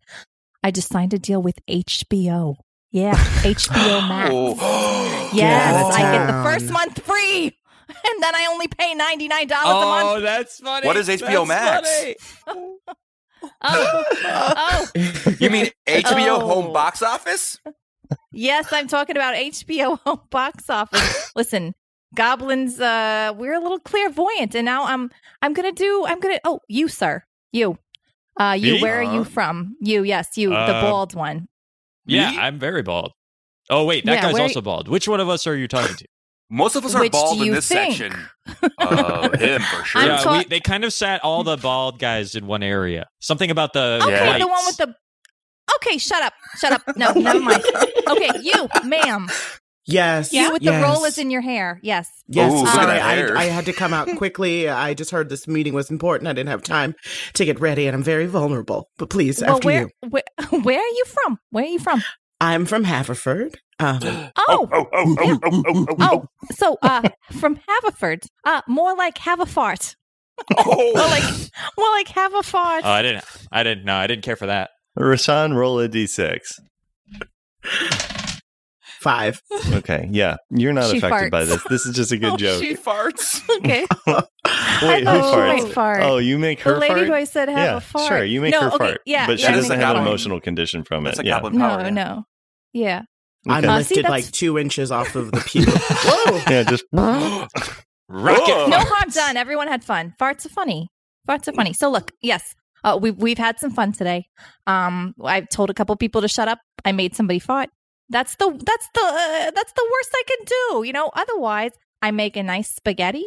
I 0.63 0.71
just 0.71 0.89
signed 0.89 1.13
a 1.13 1.19
deal 1.19 1.41
with 1.41 1.59
HBO. 1.67 2.55
Yeah, 2.91 3.15
HBO 3.43 4.07
Max. 4.07 4.29
Oh. 4.33 5.03
Yes, 5.33 5.93
I 5.93 6.01
get 6.13 6.25
the 6.27 6.41
first 6.41 6.71
month 6.71 7.03
free, 7.03 7.56
and 8.13 8.23
then 8.23 8.35
I 8.35 8.47
only 8.51 8.67
pay 8.67 8.93
ninety 8.93 9.27
nine 9.27 9.47
dollars 9.47 9.83
a 9.83 9.85
month. 9.85 10.07
Oh, 10.17 10.21
that's 10.21 10.59
funny. 10.59 10.85
What 10.87 10.97
is 10.97 11.07
HBO 11.07 11.47
That's 11.47 11.85
Max? 11.85 12.23
funny. 12.45 12.75
Oh, 13.61 14.03
oh, 14.23 14.87
You 15.39 15.49
mean 15.49 15.67
HBO 15.87 16.39
Oh. 16.41 16.47
home 16.47 16.73
box 16.73 17.01
office? 17.01 17.59
yes, 18.31 18.67
I'm 18.71 18.87
talking 18.87 19.15
about 19.15 19.35
HBO 19.35 19.99
home 19.99 20.21
box 20.31 20.69
office. 20.69 21.31
Listen, 21.35 21.73
goblins, 22.15 22.79
uh, 22.79 23.33
we're 23.37 23.53
a 23.53 23.59
little 23.59 23.79
clairvoyant, 23.79 24.55
and 24.55 24.65
now 24.65 24.85
I'm 24.85 25.11
I'm 25.41 25.53
gonna 25.53 25.71
do 25.71 26.05
I'm 26.07 26.19
gonna 26.19 26.39
oh 26.45 26.61
you 26.67 26.87
sir 26.87 27.23
you. 27.51 27.77
Uh, 28.39 28.55
you, 28.59 28.73
Me? 28.73 28.81
where 28.81 28.99
are 28.99 29.03
you 29.03 29.21
Uh-huh. 29.21 29.29
from? 29.31 29.75
You, 29.81 30.03
yes, 30.03 30.29
you, 30.37 30.49
the 30.49 30.55
Uh, 30.55 30.81
bald 30.81 31.15
one. 31.15 31.47
Yeah, 32.05 32.31
Me? 32.31 32.37
I'm 32.37 32.59
very 32.59 32.83
bald. 32.83 33.13
Oh 33.69 33.85
wait, 33.85 34.05
that 34.05 34.13
Yeah, 34.13 34.21
guy's 34.21 34.33
where- 34.33 34.43
also 34.43 34.61
bald. 34.61 34.87
Which 34.87 35.07
one 35.07 35.19
of 35.19 35.27
us 35.29 35.47
are 35.47 35.55
you 35.55 35.67
talking 35.67 35.95
to? 35.95 36.05
Most 36.49 36.75
of 36.75 36.85
us 36.85 36.95
are 36.95 37.01
Which 37.01 37.11
do 37.11 37.17
bald 37.17 37.41
in 37.41 37.51
this 37.51 37.67
think? 37.67 37.95
section. 37.97 38.13
Uh, 38.79 39.29
him 39.37 39.61
for 39.61 39.83
sure. 39.83 40.01
I'm 40.01 40.07
yeah, 40.07 40.17
ta- 40.17 40.37
we, 40.37 40.43
they 40.45 40.59
kind 40.61 40.85
of 40.85 40.93
sat 40.93 41.21
all 41.23 41.43
the 41.43 41.57
bald 41.57 41.99
guys 41.99 42.35
in 42.35 42.47
one 42.47 42.63
area. 42.63 43.07
Something 43.19 43.51
about 43.51 43.73
the 43.73 43.99
Okay, 44.03 44.11
Yeah. 44.11 44.37
the 44.39 44.47
one 44.47 44.65
with 44.65 44.77
the. 44.77 44.95
Okay, 45.77 45.97
shut 45.97 46.23
up, 46.23 46.33
shut 46.57 46.71
up. 46.71 46.81
No, 46.95 47.11
never 47.15 47.41
mind. 47.41 47.61
Okay, 48.09 48.29
you, 48.41 48.69
ma'am, 48.85 49.27
Yes. 49.85 50.31
you 50.31 50.51
with 50.53 50.61
yes. 50.61 50.75
the 50.81 50.87
rollers 50.87 51.17
in 51.17 51.29
your 51.29 51.41
hair. 51.41 51.79
Yes. 51.83 52.09
Yes, 52.27 52.51
Ooh, 52.51 52.57
look 52.59 52.67
at 52.67 52.73
sorry, 52.75 52.85
that 52.87 53.01
hair. 53.17 53.37
I, 53.37 53.41
I 53.41 53.45
had 53.45 53.65
to 53.65 53.73
come 53.73 53.93
out 53.93 54.07
quickly. 54.17 54.69
I 54.69 54.93
just 54.93 55.11
heard 55.11 55.27
this 55.27 55.47
meeting 55.47 55.73
was 55.73 55.89
important. 55.91 56.29
I 56.29 56.33
didn't 56.33 56.49
have 56.49 56.63
time 56.63 56.95
to 57.33 57.43
get 57.45 57.59
ready, 57.59 57.87
and 57.87 57.95
I'm 57.95 58.03
very 58.03 58.25
vulnerable. 58.27 58.89
But 58.97 59.09
please, 59.09 59.41
well, 59.41 59.55
after 59.55 59.65
where, 59.65 59.81
you. 60.01 60.09
where, 60.09 60.23
where 60.61 60.79
are 60.79 60.87
you 60.93 61.03
from? 61.05 61.39
Where 61.51 61.65
are 61.65 61.67
you 61.67 61.79
from? 61.79 62.01
I'm 62.39 62.65
from 62.65 62.83
Haverford. 62.83 63.59
Um, 63.79 63.99
oh! 64.03 64.31
Oh, 64.37 64.69
oh, 64.71 64.71
oh, 64.71 64.89
oh, 64.93 65.15
oh, 65.17 65.17
oh, 65.19 65.39
oh, 65.43 65.63
oh, 65.67 65.85
oh, 65.89 65.95
oh, 65.99 66.25
so 66.55 66.77
uh, 66.81 67.07
from 67.39 67.59
Haverford, 67.67 68.25
uh, 68.43 68.61
more 68.67 68.95
like 68.95 69.17
have 69.19 69.39
a 69.39 69.45
fart. 69.45 69.95
Oh. 70.55 70.93
more 70.93 71.07
like 71.07 71.23
more 71.79 71.89
like 71.93 72.09
have 72.09 72.35
a 72.35 72.43
fart. 72.43 72.83
Oh, 72.85 72.91
I 72.91 73.01
didn't, 73.01 73.25
I 73.51 73.63
didn't, 73.63 73.85
no, 73.85 73.95
I 73.95 74.05
didn't 74.05 74.21
care 74.23 74.35
for 74.35 74.45
that. 74.45 74.69
Rashawn, 74.97 75.55
roll 75.55 75.79
a 75.79 75.89
d6. 75.89 76.59
five. 78.99 79.41
Okay, 79.73 80.07
yeah, 80.11 80.37
you're 80.49 80.73
not 80.73 80.89
She 80.91 80.97
affected 80.97 81.31
by 81.31 81.45
this. 81.45 81.63
This 81.69 81.85
is 81.85 81.95
just 81.95 82.11
a 82.11 82.17
good 82.17 82.33
Oh, 82.33 82.37
joke. 82.37 82.61
She 82.61 82.75
farts. 82.75 83.41
okay. 83.57 83.85
Wait, 84.07 85.03
who 85.03 85.09
I 85.09 85.19
thought 85.19 85.57
she 85.59 85.65
farts? 85.65 85.73
fart. 85.73 85.99
Oh, 86.03 86.17
you 86.17 86.37
make 86.37 86.59
her 86.61 86.73
the 86.75 86.79
lady 86.79 86.93
fart. 86.93 87.07
who 87.07 87.13
I 87.13 87.23
said 87.23 87.49
have 87.49 87.57
yeah, 87.57 87.77
a 87.77 87.79
fart. 87.79 88.07
sure, 88.07 88.23
you 88.23 88.41
make 88.41 88.51
no, 88.51 88.61
her 88.61 88.67
okay, 88.67 88.77
fart. 88.77 89.01
Yeah, 89.05 89.27
but 89.27 89.39
yeah, 89.39 89.47
she 89.47 89.53
doesn't 89.53 89.79
have 89.79 89.95
an 89.95 90.01
emotional 90.03 90.39
condition 90.41 90.83
from 90.83 91.05
it. 91.05 91.11
That's 91.11 91.19
a 91.19 91.25
yeah. 91.25 91.35
goblin 91.35 91.53
No, 91.57 91.67
power. 91.67 91.81
yeah. 91.81 91.89
no. 91.89 92.23
Yeah. 92.73 93.01
I'm 93.47 93.63
Okay. 93.63 93.67
Uh, 93.73 93.83
see, 93.83 93.95
lifted 93.95 94.09
like 94.09 94.31
two 94.31 94.57
inches 94.57 94.91
off 94.91 95.15
of 95.15 95.31
the 95.31 95.39
pew. 95.41 95.63
Whoa! 95.67 96.41
yeah, 96.51 96.63
just 96.63 96.83
Rocket. 98.09 98.69
No 98.69 98.79
harm 98.79 99.09
done. 99.09 99.37
Everyone 99.37 99.67
had 99.67 99.83
fun. 99.83 100.13
Farts 100.19 100.45
are 100.45 100.49
funny. 100.49 100.89
Farts 101.27 101.47
are 101.47 101.53
funny. 101.53 101.73
So 101.73 101.89
look, 101.91 102.11
yes, 102.21 102.55
uh, 102.83 102.97
we've 103.01 103.15
we've 103.17 103.37
had 103.37 103.59
some 103.59 103.71
fun 103.71 103.91
today. 103.91 104.27
Um, 104.65 105.13
I've 105.23 105.49
told 105.49 105.69
a 105.69 105.73
couple 105.73 105.95
people 105.97 106.21
to 106.21 106.27
shut 106.27 106.47
up. 106.47 106.59
I 106.85 106.91
made 106.93 107.15
somebody 107.15 107.39
fart. 107.39 107.69
That's 108.09 108.35
the 108.35 108.49
that's 108.51 108.89
the 108.93 109.01
uh, 109.01 109.51
that's 109.51 109.73
the 109.73 109.87
worst 109.91 110.11
I 110.13 110.23
can 110.27 110.45
do. 110.45 110.83
You 110.87 110.93
know. 110.93 111.11
Otherwise, 111.13 111.71
I 112.01 112.11
make 112.11 112.37
a 112.37 112.43
nice 112.43 112.69
spaghetti. 112.73 113.25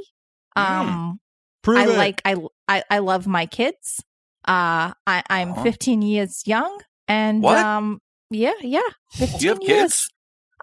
Um, 0.57 1.21
Prove 1.63 1.79
I 1.79 1.85
it. 1.87 1.97
like 1.99 2.23
I, 2.25 2.37
I 2.69 2.83
I 2.91 2.99
love 3.01 3.27
my 3.27 3.47
kids. 3.47 4.03
Uh, 4.49 4.93
I 5.07 5.23
I'm 5.29 5.53
Aw. 5.53 5.63
15 5.63 6.03
years 6.03 6.43
young, 6.47 6.81
and 7.07 7.43
What? 7.43 7.59
um, 7.59 8.01
yeah, 8.31 8.55
yeah, 8.63 8.81
15 9.13 9.39
Do 9.39 9.45
you 9.45 9.51
have 9.53 9.63
years. 9.63 9.81
kids? 9.83 10.09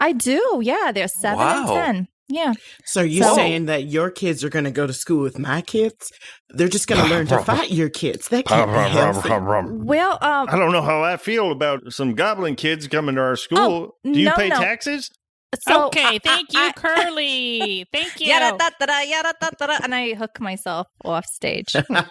I 0.02 0.12
do. 0.14 0.60
Yeah, 0.64 0.92
they're 0.94 1.08
seven 1.08 1.38
Wow. 1.38 1.60
and 1.60 1.68
ten. 1.68 2.08
Yeah. 2.30 2.54
So 2.86 3.02
you 3.02 3.24
So- 3.24 3.36
saying 3.36 3.66
that 3.68 3.86
your 3.86 4.10
kids 4.12 4.44
are 4.44 4.50
going 4.50 4.66
to 4.66 4.72
go 4.72 4.86
to 4.86 4.94
school 4.94 5.22
with 5.24 5.40
my 5.40 5.62
kids? 5.62 6.12
They're 6.50 6.68
just 6.68 6.88
going 6.88 7.02
to 7.04 7.10
learn 7.10 7.28
to 7.28 7.40
fight 7.44 7.72
your 7.72 7.90
kids. 7.90 8.28
That 8.30 8.46
can't 8.46 8.70
be 8.70 8.78
healthy. 9.00 9.30
Well, 9.84 10.14
um, 10.22 10.48
I 10.50 10.58
don't 10.58 10.72
know 10.74 10.82
how 10.82 11.02
I 11.04 11.18
feel 11.18 11.52
about 11.52 11.94
some 11.94 12.16
goblin 12.16 12.56
kids 12.56 12.88
coming 12.88 13.16
to 13.16 13.22
our 13.22 13.36
school. 13.38 13.60
Oh, 13.60 14.12
Do 14.12 14.20
you 14.20 14.26
no, 14.26 14.34
pay 14.36 14.50
no. 14.50 14.58
taxes? 14.60 15.10
so 15.62 15.86
okay, 15.88 16.04
I- 16.04 16.20
thank 16.22 16.52
you, 16.52 16.60
I- 16.60 16.74
Curly. 16.74 17.86
Thank 17.94 18.20
you. 18.20 18.28
Yada 18.28 18.58
da 18.58 18.70
da 18.78 18.86
da 18.86 19.00
yada 19.04 19.34
da 19.40 19.50
da 19.58 19.68
da, 19.68 19.78
and 19.82 19.96
I 19.96 20.14
hook 20.14 20.42
myself 20.42 20.88
off 21.06 21.26
stage. 21.26 21.74
Uh, 21.76 22.04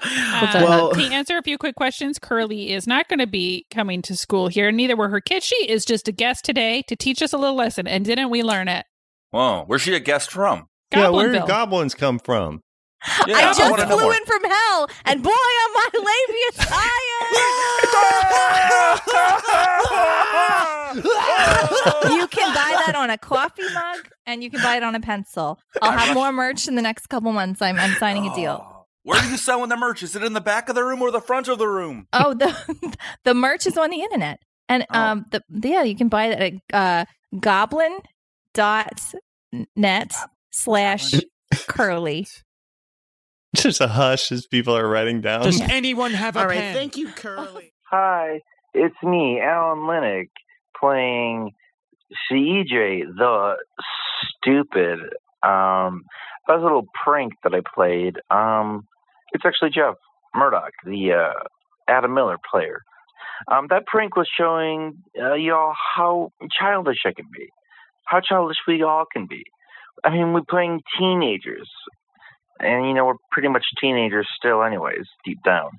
well, 0.54 0.92
to 0.92 1.02
answer 1.02 1.36
a 1.36 1.42
few 1.42 1.58
quick 1.58 1.74
questions, 1.76 2.18
Curly 2.18 2.72
is 2.72 2.86
not 2.86 3.08
going 3.08 3.18
to 3.18 3.26
be 3.26 3.66
coming 3.70 4.00
to 4.02 4.16
school 4.16 4.48
here. 4.48 4.72
Neither 4.72 4.96
were 4.96 5.10
her 5.10 5.20
kids. 5.20 5.44
She 5.44 5.68
is 5.70 5.84
just 5.84 6.08
a 6.08 6.12
guest 6.12 6.46
today 6.46 6.82
to 6.88 6.96
teach 6.96 7.20
us 7.20 7.34
a 7.34 7.38
little 7.38 7.56
lesson. 7.56 7.86
And 7.86 8.06
didn't 8.06 8.30
we 8.30 8.42
learn 8.42 8.68
it? 8.68 8.86
Whoa, 9.36 9.64
where's 9.66 9.82
she 9.82 9.94
a 9.94 10.00
guest 10.00 10.30
from? 10.32 10.66
Yeah, 10.92 11.10
where 11.10 11.28
Goblinville. 11.28 11.32
did 11.40 11.46
goblins 11.46 11.94
come 11.94 12.18
from? 12.18 12.62
Yeah, 13.26 13.36
I 13.36 13.40
I 13.40 13.42
just 13.52 13.60
wanna 13.70 13.86
flew 13.86 14.00
more. 14.00 14.14
in 14.14 14.24
from 14.24 14.42
hell, 14.44 14.88
and 15.04 15.22
boy, 15.22 15.30
am 15.30 15.72
my 15.74 15.88
labia 15.92 16.52
tired. 16.66 18.16
you 20.96 22.26
can 22.28 22.54
buy 22.54 22.82
that 22.86 22.94
on 22.96 23.10
a 23.10 23.18
coffee 23.18 23.62
mug, 23.74 24.08
and 24.24 24.42
you 24.42 24.50
can 24.50 24.62
buy 24.62 24.76
it 24.76 24.82
on 24.82 24.94
a 24.94 25.00
pencil. 25.00 25.58
I'll 25.82 25.92
have 25.92 26.14
more 26.14 26.32
merch 26.32 26.66
in 26.68 26.74
the 26.74 26.82
next 26.82 27.08
couple 27.08 27.32
months. 27.32 27.60
I'm, 27.60 27.76
I'm 27.78 27.94
signing 27.98 28.26
a 28.26 28.34
deal. 28.34 28.86
Where 29.02 29.20
are 29.20 29.30
you 29.30 29.36
selling 29.36 29.68
the 29.68 29.76
merch? 29.76 30.02
Is 30.02 30.16
it 30.16 30.22
in 30.24 30.32
the 30.32 30.40
back 30.40 30.68
of 30.68 30.74
the 30.74 30.82
room 30.82 31.00
or 31.02 31.10
the 31.12 31.20
front 31.20 31.46
of 31.48 31.58
the 31.58 31.68
room? 31.68 32.08
Oh, 32.12 32.34
the 32.34 32.96
the 33.24 33.34
merch 33.34 33.66
is 33.66 33.76
on 33.76 33.90
the 33.90 34.00
internet, 34.00 34.40
and 34.68 34.84
Oh. 34.90 34.98
um, 34.98 35.24
the 35.30 35.42
yeah, 35.50 35.82
you 35.82 35.94
can 35.94 36.08
buy 36.08 36.26
it 36.26 36.62
at 36.72 36.74
uh, 36.74 37.04
goblin 37.38 37.98
dot 38.54 39.00
net 39.76 40.14
slash 40.50 41.14
curly. 41.68 42.26
Just 43.56 43.80
a 43.80 43.88
hush 43.88 44.32
as 44.32 44.46
people 44.46 44.76
are 44.76 44.88
writing 44.88 45.20
down. 45.20 45.42
Does 45.42 45.60
anyone 45.60 46.12
have 46.12 46.36
a 46.36 46.40
All 46.40 46.46
right, 46.46 46.58
pen? 46.58 46.74
thank 46.74 46.96
you, 46.96 47.08
Curly. 47.08 47.72
Hi, 47.90 48.40
it's 48.74 48.96
me, 49.02 49.40
Alan 49.40 49.78
Linic, 49.86 50.28
playing 50.78 51.52
CEJ 52.30 53.16
the 53.16 53.54
Stupid. 54.42 54.98
Um, 55.42 56.04
that 56.46 56.54
was 56.54 56.60
a 56.60 56.64
little 56.64 56.86
prank 57.04 57.32
that 57.44 57.54
I 57.54 57.60
played. 57.74 58.16
Um, 58.30 58.86
it's 59.32 59.44
actually 59.46 59.70
Jeff 59.70 59.94
Murdoch, 60.34 60.72
the 60.84 61.12
uh, 61.12 61.44
Adam 61.88 62.14
Miller 62.14 62.36
player. 62.50 62.82
Um, 63.50 63.66
that 63.70 63.86
prank 63.86 64.16
was 64.16 64.28
showing 64.38 65.02
uh, 65.20 65.34
y'all 65.34 65.74
how 65.94 66.32
childish 66.58 66.98
I 67.04 67.12
can 67.12 67.26
be, 67.32 67.48
how 68.06 68.20
childish 68.20 68.58
we 68.66 68.82
all 68.82 69.04
can 69.12 69.26
be. 69.28 69.44
I 70.04 70.10
mean, 70.10 70.32
we're 70.32 70.42
playing 70.48 70.82
teenagers. 70.98 71.70
And, 72.58 72.86
you 72.86 72.94
know, 72.94 73.04
we're 73.04 73.20
pretty 73.32 73.48
much 73.48 73.64
teenagers 73.80 74.26
still, 74.36 74.62
anyways, 74.62 75.04
deep 75.24 75.38
down. 75.44 75.70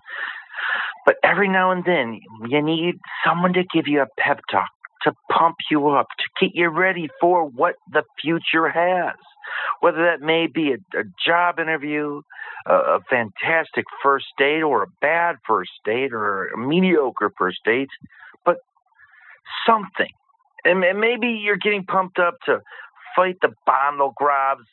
But 1.05 1.15
every 1.23 1.47
now 1.47 1.71
and 1.71 1.83
then, 1.85 2.19
you 2.47 2.61
need 2.61 2.95
someone 3.25 3.53
to 3.53 3.63
give 3.73 3.87
you 3.87 4.01
a 4.01 4.07
pep 4.19 4.41
talk, 4.51 4.69
to 5.03 5.13
pump 5.31 5.55
you 5.71 5.89
up, 5.89 6.07
to 6.19 6.45
get 6.45 6.55
you 6.55 6.69
ready 6.69 7.09
for 7.19 7.45
what 7.45 7.75
the 7.91 8.03
future 8.21 8.69
has. 8.69 9.15
Whether 9.79 10.03
that 10.03 10.21
may 10.21 10.47
be 10.47 10.73
a, 10.73 10.99
a 10.99 11.03
job 11.25 11.59
interview, 11.59 12.21
a, 12.67 12.73
a 12.73 12.99
fantastic 13.09 13.85
first 14.03 14.25
date, 14.37 14.61
or 14.61 14.83
a 14.83 14.87
bad 15.01 15.37
first 15.47 15.71
date, 15.85 16.13
or 16.13 16.49
a 16.49 16.57
mediocre 16.57 17.31
first 17.37 17.59
date, 17.65 17.89
but 18.45 18.57
something. 19.65 20.11
And, 20.67 20.83
and 20.83 20.99
maybe 20.99 21.27
you're 21.27 21.57
getting 21.57 21.85
pumped 21.85 22.19
up 22.19 22.35
to 22.45 22.59
fight 23.15 23.37
the 23.41 23.53
Bondel 23.65 24.13
Grobs 24.19 24.65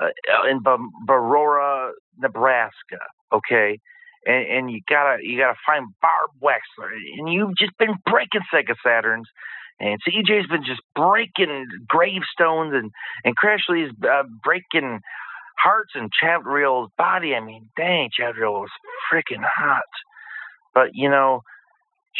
uh, 0.00 0.08
in 0.50 0.62
Ba- 0.62 0.78
Barora, 1.06 1.90
Nebraska. 2.18 2.98
Okay, 3.32 3.80
and, 4.26 4.46
and 4.46 4.70
you 4.70 4.80
gotta 4.88 5.18
you 5.22 5.38
gotta 5.38 5.58
find 5.66 5.86
Barb 6.00 6.30
Wexler, 6.42 6.90
and 7.18 7.32
you've 7.32 7.56
just 7.56 7.76
been 7.78 7.94
breaking 8.06 8.42
Sega 8.52 8.74
Saturns, 8.86 9.24
and 9.80 9.98
CEJ's 10.06 10.48
been 10.48 10.64
just 10.64 10.82
breaking 10.94 11.66
gravestones, 11.88 12.74
and 12.74 12.90
and 13.24 13.34
Krashlee's 13.36 13.92
uh, 14.08 14.24
breaking 14.42 15.00
hearts 15.58 15.92
and 15.94 16.10
Chavdriel's 16.22 16.90
body. 16.96 17.34
I 17.34 17.40
mean, 17.40 17.70
dang, 17.76 18.10
Chavdriel 18.18 18.60
was 18.60 18.70
freaking 19.12 19.42
hot. 19.42 19.82
But 20.74 20.90
you 20.92 21.08
know, 21.10 21.42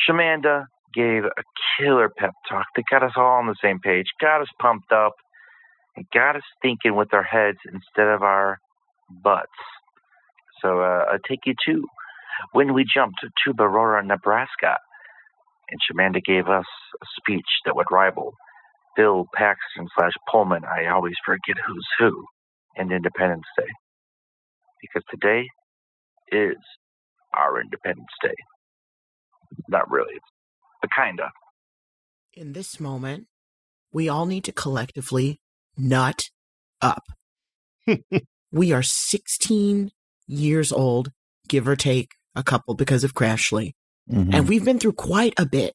Shamanda 0.09 0.66
gave 0.94 1.24
a 1.24 1.42
killer 1.78 2.08
pep 2.08 2.32
talk 2.48 2.66
that 2.76 2.84
got 2.90 3.02
us 3.02 3.12
all 3.16 3.38
on 3.38 3.46
the 3.46 3.56
same 3.62 3.80
page, 3.80 4.06
got 4.20 4.40
us 4.40 4.48
pumped 4.60 4.92
up, 4.92 5.12
and 5.96 6.06
got 6.12 6.36
us 6.36 6.42
thinking 6.62 6.96
with 6.96 7.12
our 7.14 7.22
heads 7.22 7.58
instead 7.66 8.08
of 8.08 8.22
our 8.22 8.58
butts. 9.22 9.48
So 10.62 10.80
uh, 10.80 11.04
I 11.12 11.16
take 11.28 11.40
you 11.46 11.54
to 11.66 11.84
when 12.52 12.74
we 12.74 12.84
jumped 12.84 13.18
to 13.22 13.54
Barora, 13.54 14.04
Nebraska, 14.04 14.76
and 15.70 15.80
Shamanda 15.80 16.22
gave 16.24 16.48
us 16.48 16.66
a 17.02 17.06
speech 17.18 17.46
that 17.64 17.76
would 17.76 17.86
rival 17.90 18.34
Bill 18.96 19.26
Paxton 19.34 19.88
slash 19.96 20.12
Pullman. 20.30 20.64
I 20.64 20.88
always 20.88 21.14
forget 21.24 21.56
who's 21.66 21.86
who, 21.98 22.24
and 22.76 22.92
Independence 22.92 23.46
Day, 23.58 23.72
because 24.80 25.02
today 25.10 25.48
is 26.32 26.56
our 27.36 27.60
Independence 27.60 28.08
Day. 28.22 28.34
Not 29.68 29.90
really, 29.90 30.18
kinda. 30.88 31.32
In 32.32 32.52
this 32.52 32.80
moment, 32.80 33.26
we 33.92 34.08
all 34.08 34.26
need 34.26 34.44
to 34.44 34.52
collectively 34.52 35.40
nut 35.76 36.24
up. 36.80 37.04
we 38.52 38.72
are 38.72 38.82
16 38.82 39.90
years 40.26 40.72
old, 40.72 41.10
give 41.48 41.68
or 41.68 41.76
take 41.76 42.12
a 42.34 42.42
couple 42.42 42.74
because 42.74 43.04
of 43.04 43.14
Krashlee. 43.14 43.74
Mhm. 44.10 44.34
And 44.34 44.48
we've 44.48 44.64
been 44.64 44.78
through 44.78 44.94
quite 44.94 45.34
a 45.38 45.46
bit. 45.46 45.74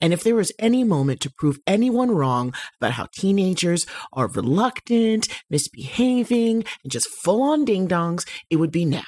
And 0.00 0.12
if 0.12 0.24
there 0.24 0.34
was 0.34 0.50
any 0.58 0.82
moment 0.82 1.20
to 1.20 1.30
prove 1.30 1.60
anyone 1.64 2.10
wrong 2.10 2.52
about 2.80 2.92
how 2.92 3.06
teenagers 3.16 3.86
are 4.12 4.26
reluctant, 4.26 5.28
misbehaving, 5.48 6.64
and 6.82 6.92
just 6.92 7.08
full 7.08 7.42
on 7.42 7.64
ding 7.64 7.86
dongs, 7.86 8.26
it 8.50 8.56
would 8.56 8.72
be 8.72 8.84
now. 8.84 9.04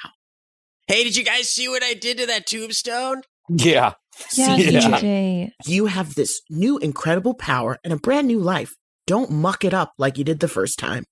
Hey, 0.87 1.03
did 1.03 1.17
you 1.17 1.25
guys 1.25 1.49
see 1.49 1.67
what 1.67 1.83
I 1.83 1.95
did 1.95 2.17
to 2.19 2.25
that 2.27 2.45
tombstone? 2.45 3.23
Yeah. 3.49 3.93
Yeah, 4.33 4.55
Yeah. 4.55 4.79
CEJ. 4.81 5.49
You 5.65 5.85
have 5.87 6.15
this 6.15 6.41
new 6.49 6.77
incredible 6.77 7.33
power 7.33 7.77
and 7.83 7.91
a 7.93 7.97
brand 7.97 8.27
new 8.27 8.39
life. 8.39 8.73
Don't 9.07 9.29
muck 9.31 9.63
it 9.63 9.73
up 9.73 9.91
like 9.97 10.17
you 10.17 10.23
did 10.23 10.39
the 10.39 10.47
first 10.47 10.79
time. 10.79 11.03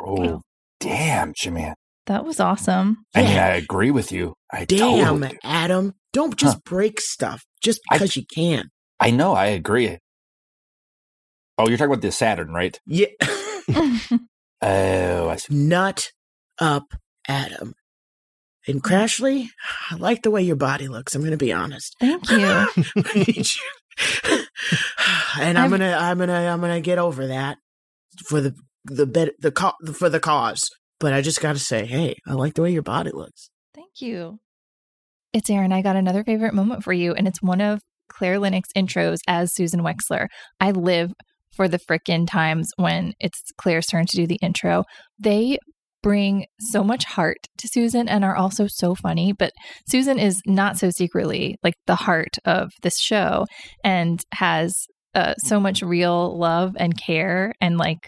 Oh, 0.00 0.40
damn, 0.80 1.32
Shaman. 1.36 1.74
That 2.06 2.24
was 2.24 2.40
awesome. 2.40 3.04
I 3.14 3.22
mean, 3.22 3.36
I 3.36 3.48
agree 3.56 3.90
with 3.90 4.10
you. 4.12 4.34
I 4.52 4.64
Damn, 4.64 4.78
totally 4.78 5.28
do. 5.28 5.36
Adam. 5.44 5.92
Don't 6.12 6.36
just 6.36 6.64
break 6.64 7.00
stuff 7.00 7.42
just 7.62 7.80
I- 7.90 7.96
because 7.96 8.16
you 8.16 8.24
can. 8.34 8.70
I 8.98 9.10
know. 9.10 9.34
I 9.34 9.46
agree. 9.46 9.98
Oh, 11.58 11.68
you're 11.68 11.76
talking 11.76 11.92
about 11.92 12.02
the 12.02 12.12
Saturn, 12.12 12.52
right? 12.52 12.78
Yeah. 12.86 13.06
Oh, 14.60 15.28
I 15.28 15.36
see. 15.36 15.54
Nut 15.54 16.10
up, 16.60 16.92
Adam. 17.28 17.74
And 18.68 18.82
Krashlee, 18.82 19.48
I 19.90 19.96
like 19.96 20.22
the 20.22 20.30
way 20.30 20.42
your 20.42 20.56
body 20.56 20.88
looks. 20.88 21.14
I'm 21.14 21.22
going 21.22 21.30
to 21.32 21.38
be 21.38 21.52
honest. 21.52 21.96
Thank 21.98 22.30
you. 22.30 22.44
I 22.46 22.72
need 23.14 23.48
you. 23.48 24.44
and 25.40 25.58
I'm 25.58 25.70
gonna, 25.70 25.96
I'm 25.98 26.18
gonna, 26.18 26.34
I'm 26.34 26.60
gonna 26.60 26.80
get 26.80 26.98
over 26.98 27.26
that 27.28 27.56
for 28.26 28.40
the 28.40 28.54
the 28.84 29.06
bet 29.06 29.30
the 29.40 29.50
co- 29.50 29.72
for 29.94 30.08
the 30.08 30.20
cause. 30.20 30.68
But 31.00 31.14
I 31.14 31.22
just 31.22 31.40
got 31.40 31.54
to 31.54 31.58
say, 31.58 31.86
hey, 31.86 32.16
I 32.26 32.34
like 32.34 32.54
the 32.54 32.62
way 32.62 32.70
your 32.70 32.82
body 32.82 33.10
looks. 33.12 33.50
Thank 33.74 34.00
you. 34.00 34.38
It's 35.32 35.48
Erin. 35.48 35.72
I 35.72 35.82
got 35.82 35.96
another 35.96 36.24
favorite 36.24 36.54
moment 36.54 36.84
for 36.84 36.92
you, 36.92 37.14
and 37.14 37.26
it's 37.26 37.42
one 37.42 37.60
of 37.60 37.80
Claire 38.08 38.38
Linic's 38.38 38.70
intros 38.76 39.18
as 39.26 39.54
Susan 39.54 39.80
Wexler. 39.80 40.26
I 40.60 40.72
live 40.72 41.12
for 41.54 41.68
the 41.68 41.78
frickin' 41.78 42.26
times 42.28 42.70
when 42.76 43.14
it's 43.20 43.42
Claire's 43.56 43.86
turn 43.86 44.06
to 44.06 44.16
do 44.16 44.26
the 44.26 44.38
intro. 44.42 44.84
They 45.18 45.58
bring 46.08 46.46
so 46.58 46.82
much 46.82 47.04
heart 47.04 47.36
to 47.58 47.68
Susan 47.68 48.08
and 48.08 48.24
are 48.24 48.34
also 48.34 48.66
so 48.66 48.94
funny, 48.94 49.30
but 49.30 49.52
Susan 49.86 50.18
is 50.18 50.40
not 50.46 50.78
so 50.78 50.88
secretly 50.88 51.56
like 51.62 51.74
the 51.86 51.96
heart 51.96 52.36
of 52.46 52.70
this 52.82 52.98
show 52.98 53.44
and 53.84 54.24
has 54.32 54.86
uh, 55.14 55.34
so 55.36 55.60
much 55.60 55.82
real 55.82 56.38
love 56.38 56.72
and 56.78 56.98
care 56.98 57.52
and 57.60 57.76
like 57.76 57.98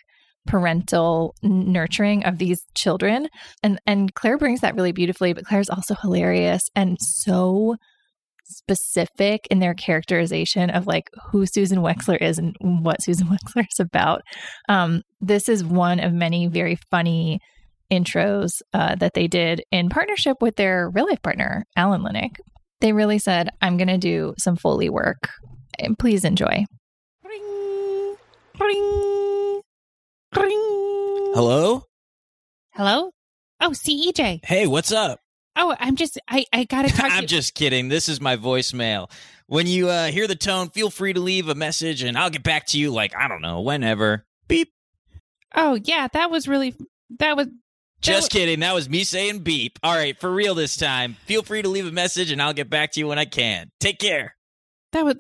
parental 0.46 1.34
nurturing 1.42 2.24
of 2.24 2.38
these 2.38 2.62
children 2.74 3.28
and 3.62 3.78
and 3.86 4.14
Claire 4.14 4.38
brings 4.38 4.62
that 4.62 4.74
really 4.74 4.92
beautifully 4.92 5.34
but 5.34 5.44
Claire's 5.44 5.68
also 5.68 5.94
hilarious 5.94 6.62
and 6.74 6.96
so 6.98 7.76
specific 8.46 9.46
in 9.50 9.58
their 9.58 9.74
characterization 9.74 10.70
of 10.70 10.86
like 10.86 11.04
who 11.30 11.44
Susan 11.44 11.80
Wexler 11.80 12.16
is 12.18 12.38
and 12.38 12.56
what 12.60 13.02
Susan 13.02 13.26
Wexler 13.32 13.66
is 13.70 13.78
about. 13.78 14.22
Um, 14.70 15.02
this 15.20 15.50
is 15.50 15.62
one 15.62 16.00
of 16.00 16.14
many 16.14 16.46
very 16.46 16.78
funny 16.90 17.40
intros 17.90 18.62
uh, 18.72 18.94
that 18.96 19.14
they 19.14 19.26
did 19.26 19.62
in 19.70 19.88
partnership 19.88 20.38
with 20.40 20.56
their 20.56 20.88
real 20.90 21.06
life 21.06 21.22
partner, 21.22 21.64
Alan 21.76 22.02
Linic. 22.02 22.36
They 22.80 22.92
really 22.92 23.18
said, 23.18 23.50
I'm 23.60 23.76
going 23.76 23.88
to 23.88 23.98
do 23.98 24.34
some 24.38 24.56
Foley 24.56 24.88
work. 24.88 25.28
And 25.78 25.98
please 25.98 26.24
enjoy. 26.24 26.64
Ring, 27.24 28.16
ring, 28.58 29.62
ring. 30.36 31.32
Hello? 31.34 31.84
Hello? 32.74 33.10
Oh, 33.60 33.70
CEJ. 33.70 34.44
Hey, 34.44 34.66
what's 34.66 34.92
up? 34.92 35.20
Oh, 35.56 35.76
I'm 35.78 35.96
just 35.96 36.18
I 36.28 36.46
I 36.52 36.64
gotta 36.64 36.88
talk 36.88 37.06
I'm 37.12 37.26
just 37.26 37.54
kidding. 37.54 37.88
This 37.88 38.08
is 38.08 38.20
my 38.20 38.36
voicemail. 38.36 39.10
When 39.46 39.66
you 39.66 39.88
uh, 39.88 40.06
hear 40.06 40.26
the 40.26 40.36
tone, 40.36 40.70
feel 40.70 40.90
free 40.90 41.12
to 41.12 41.20
leave 41.20 41.48
a 41.48 41.54
message 41.54 42.02
and 42.02 42.16
I'll 42.16 42.30
get 42.30 42.42
back 42.42 42.66
to 42.68 42.78
you 42.78 42.90
like, 42.90 43.14
I 43.16 43.28
don't 43.28 43.42
know, 43.42 43.60
whenever. 43.60 44.24
Beep. 44.48 44.72
Oh 45.54 45.78
yeah, 45.84 46.08
that 46.12 46.30
was 46.30 46.46
really 46.46 46.74
that 47.18 47.36
was 47.36 47.48
Just 48.00 48.30
kidding. 48.30 48.60
That 48.60 48.74
was 48.74 48.88
me 48.88 49.04
saying 49.04 49.40
beep. 49.40 49.78
All 49.82 49.94
right, 49.94 50.18
for 50.18 50.30
real 50.30 50.54
this 50.54 50.76
time. 50.76 51.16
Feel 51.26 51.42
free 51.42 51.62
to 51.62 51.68
leave 51.68 51.86
a 51.86 51.92
message 51.92 52.30
and 52.30 52.40
I'll 52.40 52.54
get 52.54 52.70
back 52.70 52.92
to 52.92 53.00
you 53.00 53.08
when 53.08 53.18
I 53.18 53.26
can. 53.26 53.70
Take 53.80 53.98
care. 53.98 54.36
that 54.92 55.04
was 55.04 55.16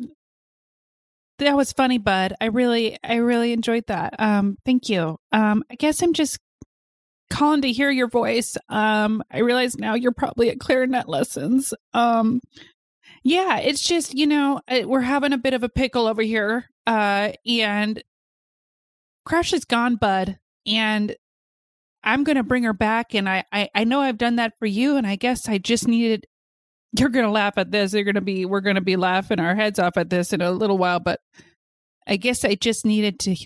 that 1.38 1.56
was 1.56 1.72
funny, 1.72 1.98
bud. 1.98 2.34
I 2.40 2.46
really 2.46 2.98
I 3.02 3.16
really 3.16 3.52
enjoyed 3.52 3.84
that. 3.88 4.14
Um, 4.18 4.56
thank 4.64 4.88
you. 4.88 5.16
Um, 5.32 5.62
I 5.70 5.74
guess 5.74 6.02
I'm 6.02 6.12
just 6.12 6.38
calling 7.30 7.62
to 7.62 7.72
hear 7.72 7.90
your 7.90 8.08
voice. 8.08 8.56
Um, 8.68 9.22
I 9.30 9.38
realize 9.38 9.76
now 9.78 9.94
you're 9.94 10.12
probably 10.12 10.50
at 10.50 10.60
clarinet 10.60 11.08
lessons. 11.08 11.72
Um, 11.94 12.40
yeah, 13.22 13.58
it's 13.58 13.86
just 13.86 14.14
you 14.14 14.26
know 14.26 14.60
we're 14.84 15.00
having 15.00 15.32
a 15.32 15.38
bit 15.38 15.54
of 15.54 15.62
a 15.62 15.68
pickle 15.68 16.06
over 16.06 16.22
here. 16.22 16.66
Uh, 16.86 17.32
and 17.46 18.02
Crash 19.24 19.52
is 19.52 19.64
gone, 19.64 19.96
bud, 19.96 20.38
and 20.66 21.14
I'm 22.02 22.24
gonna 22.24 22.42
bring 22.42 22.64
her 22.64 22.72
back. 22.72 23.14
And 23.14 23.28
I 23.28 23.44
I, 23.52 23.68
I 23.74 23.84
know 23.84 24.00
I've 24.00 24.18
done 24.18 24.36
that 24.36 24.54
for 24.58 24.66
you, 24.66 24.96
and 24.96 25.06
I 25.06 25.16
guess 25.16 25.48
I 25.48 25.58
just 25.58 25.86
needed 25.88 26.26
you're 26.98 27.08
gonna 27.08 27.30
laugh 27.30 27.54
at 27.56 27.70
this. 27.70 27.92
You're 27.92 28.04
gonna 28.04 28.20
be 28.20 28.44
we're 28.44 28.60
gonna 28.60 28.80
be 28.80 28.96
laughing 28.96 29.40
our 29.40 29.54
heads 29.54 29.78
off 29.78 29.96
at 29.96 30.10
this 30.10 30.32
in 30.32 30.40
a 30.40 30.50
little 30.50 30.78
while, 30.78 31.00
but 31.00 31.20
I 32.06 32.16
guess 32.16 32.44
I 32.44 32.54
just 32.54 32.84
needed 32.84 33.20
to 33.20 33.36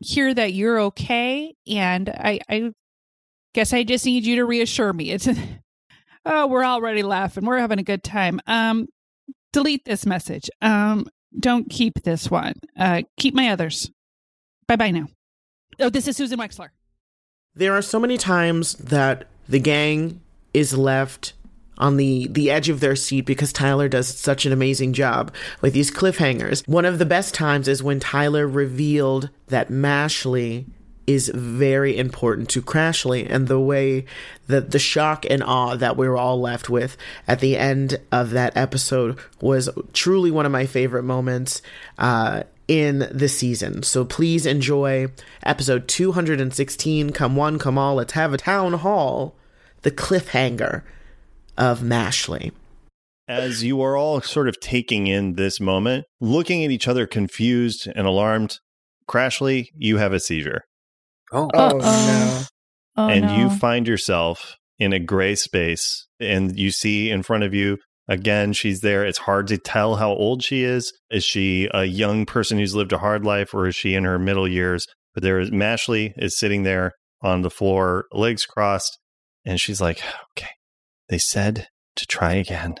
hear 0.00 0.32
that 0.34 0.52
you're 0.52 0.80
okay, 0.80 1.54
and 1.66 2.08
I 2.08 2.40
I 2.48 2.72
guess 3.54 3.72
I 3.72 3.84
just 3.84 4.06
need 4.06 4.24
you 4.24 4.36
to 4.36 4.44
reassure 4.44 4.92
me. 4.92 5.10
It's 5.10 5.28
oh, 6.24 6.46
we're 6.46 6.64
already 6.64 7.02
laughing. 7.02 7.44
We're 7.44 7.58
having 7.58 7.78
a 7.78 7.84
good 7.84 8.02
time. 8.02 8.40
Um, 8.46 8.86
delete 9.52 9.84
this 9.84 10.06
message. 10.06 10.48
Um, 10.62 11.06
don't 11.38 11.68
keep 11.68 12.02
this 12.02 12.30
one. 12.30 12.54
Uh, 12.78 13.02
keep 13.18 13.34
my 13.34 13.50
others. 13.50 13.90
Bye 14.66 14.76
bye 14.76 14.90
now. 14.90 15.08
Oh, 15.78 15.90
this 15.90 16.08
is 16.08 16.16
Susan 16.16 16.38
Wexler. 16.38 16.68
There 17.56 17.72
are 17.72 17.82
so 17.82 17.98
many 17.98 18.18
times 18.18 18.74
that 18.74 19.26
the 19.48 19.58
gang 19.58 20.20
is 20.52 20.76
left 20.76 21.32
on 21.78 21.96
the 21.96 22.26
the 22.28 22.50
edge 22.50 22.68
of 22.68 22.80
their 22.80 22.96
seat 22.96 23.22
because 23.22 23.52
Tyler 23.52 23.88
does 23.88 24.08
such 24.08 24.44
an 24.44 24.52
amazing 24.52 24.92
job 24.92 25.32
with 25.62 25.72
these 25.72 25.90
cliffhangers. 25.90 26.66
One 26.68 26.84
of 26.84 26.98
the 26.98 27.06
best 27.06 27.34
times 27.34 27.66
is 27.66 27.82
when 27.82 27.98
Tyler 27.98 28.46
revealed 28.46 29.30
that 29.48 29.70
Mashley 29.70 30.66
is 31.06 31.30
very 31.34 31.96
important 31.96 32.50
to 32.50 32.60
Krashlee 32.60 33.26
and 33.30 33.46
the 33.46 33.60
way 33.60 34.04
that 34.48 34.72
the 34.72 34.78
shock 34.78 35.24
and 35.30 35.42
awe 35.42 35.76
that 35.76 35.96
we 35.96 36.08
were 36.08 36.16
all 36.16 36.40
left 36.40 36.68
with 36.68 36.96
at 37.28 37.40
the 37.40 37.56
end 37.56 38.00
of 38.10 38.30
that 38.30 38.56
episode 38.56 39.18
was 39.40 39.70
truly 39.92 40.30
one 40.30 40.44
of 40.46 40.52
my 40.52 40.66
favorite 40.66 41.04
moments 41.04 41.62
uh, 41.98 42.42
in 42.68 43.08
the 43.10 43.28
season. 43.28 43.82
So 43.82 44.04
please 44.04 44.46
enjoy 44.46 45.08
episode 45.42 45.88
216. 45.88 47.10
Come 47.10 47.36
one, 47.36 47.58
come 47.58 47.78
all. 47.78 47.96
Let's 47.96 48.12
have 48.14 48.32
a 48.34 48.38
town 48.38 48.74
hall. 48.74 49.36
The 49.82 49.90
cliffhanger 49.90 50.82
of 51.56 51.80
Mashley. 51.80 52.52
As 53.28 53.64
you 53.64 53.80
are 53.82 53.96
all 53.96 54.20
sort 54.20 54.48
of 54.48 54.60
taking 54.60 55.06
in 55.08 55.34
this 55.34 55.60
moment, 55.60 56.04
looking 56.20 56.64
at 56.64 56.70
each 56.70 56.86
other 56.86 57.06
confused 57.06 57.88
and 57.94 58.06
alarmed, 58.06 58.58
Krashlee, 59.08 59.68
you 59.76 59.98
have 59.98 60.12
a 60.12 60.20
seizure. 60.20 60.62
Oh, 61.32 61.50
Oh, 61.54 61.78
no. 61.78 62.42
Oh, 62.96 63.08
and 63.08 63.26
no. 63.26 63.36
you 63.36 63.50
find 63.50 63.86
yourself 63.86 64.56
in 64.78 64.92
a 64.92 64.98
gray 64.98 65.34
space 65.34 66.06
and 66.20 66.56
you 66.58 66.70
see 66.70 67.10
in 67.10 67.22
front 67.22 67.44
of 67.44 67.52
you 67.52 67.78
again 68.08 68.52
she's 68.52 68.80
there 68.80 69.04
it's 69.04 69.18
hard 69.18 69.46
to 69.46 69.58
tell 69.58 69.96
how 69.96 70.10
old 70.10 70.42
she 70.42 70.62
is 70.62 70.92
is 71.10 71.24
she 71.24 71.68
a 71.74 71.84
young 71.84 72.24
person 72.26 72.58
who's 72.58 72.74
lived 72.74 72.92
a 72.92 72.98
hard 72.98 73.24
life 73.24 73.52
or 73.54 73.66
is 73.66 73.74
she 73.74 73.94
in 73.94 74.04
her 74.04 74.18
middle 74.18 74.46
years 74.48 74.86
but 75.14 75.22
there 75.22 75.38
is 75.40 75.50
mashley 75.50 76.12
is 76.16 76.36
sitting 76.38 76.62
there 76.62 76.92
on 77.22 77.42
the 77.42 77.50
floor 77.50 78.04
legs 78.12 78.46
crossed 78.46 78.98
and 79.44 79.60
she's 79.60 79.80
like 79.80 80.02
okay 80.38 80.50
they 81.08 81.18
said 81.18 81.68
to 81.96 82.06
try 82.06 82.34
again 82.34 82.74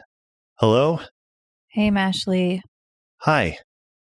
hello 0.60 1.00
Hey, 1.68 1.90
Mashley. 1.90 2.60
hi 3.18 3.58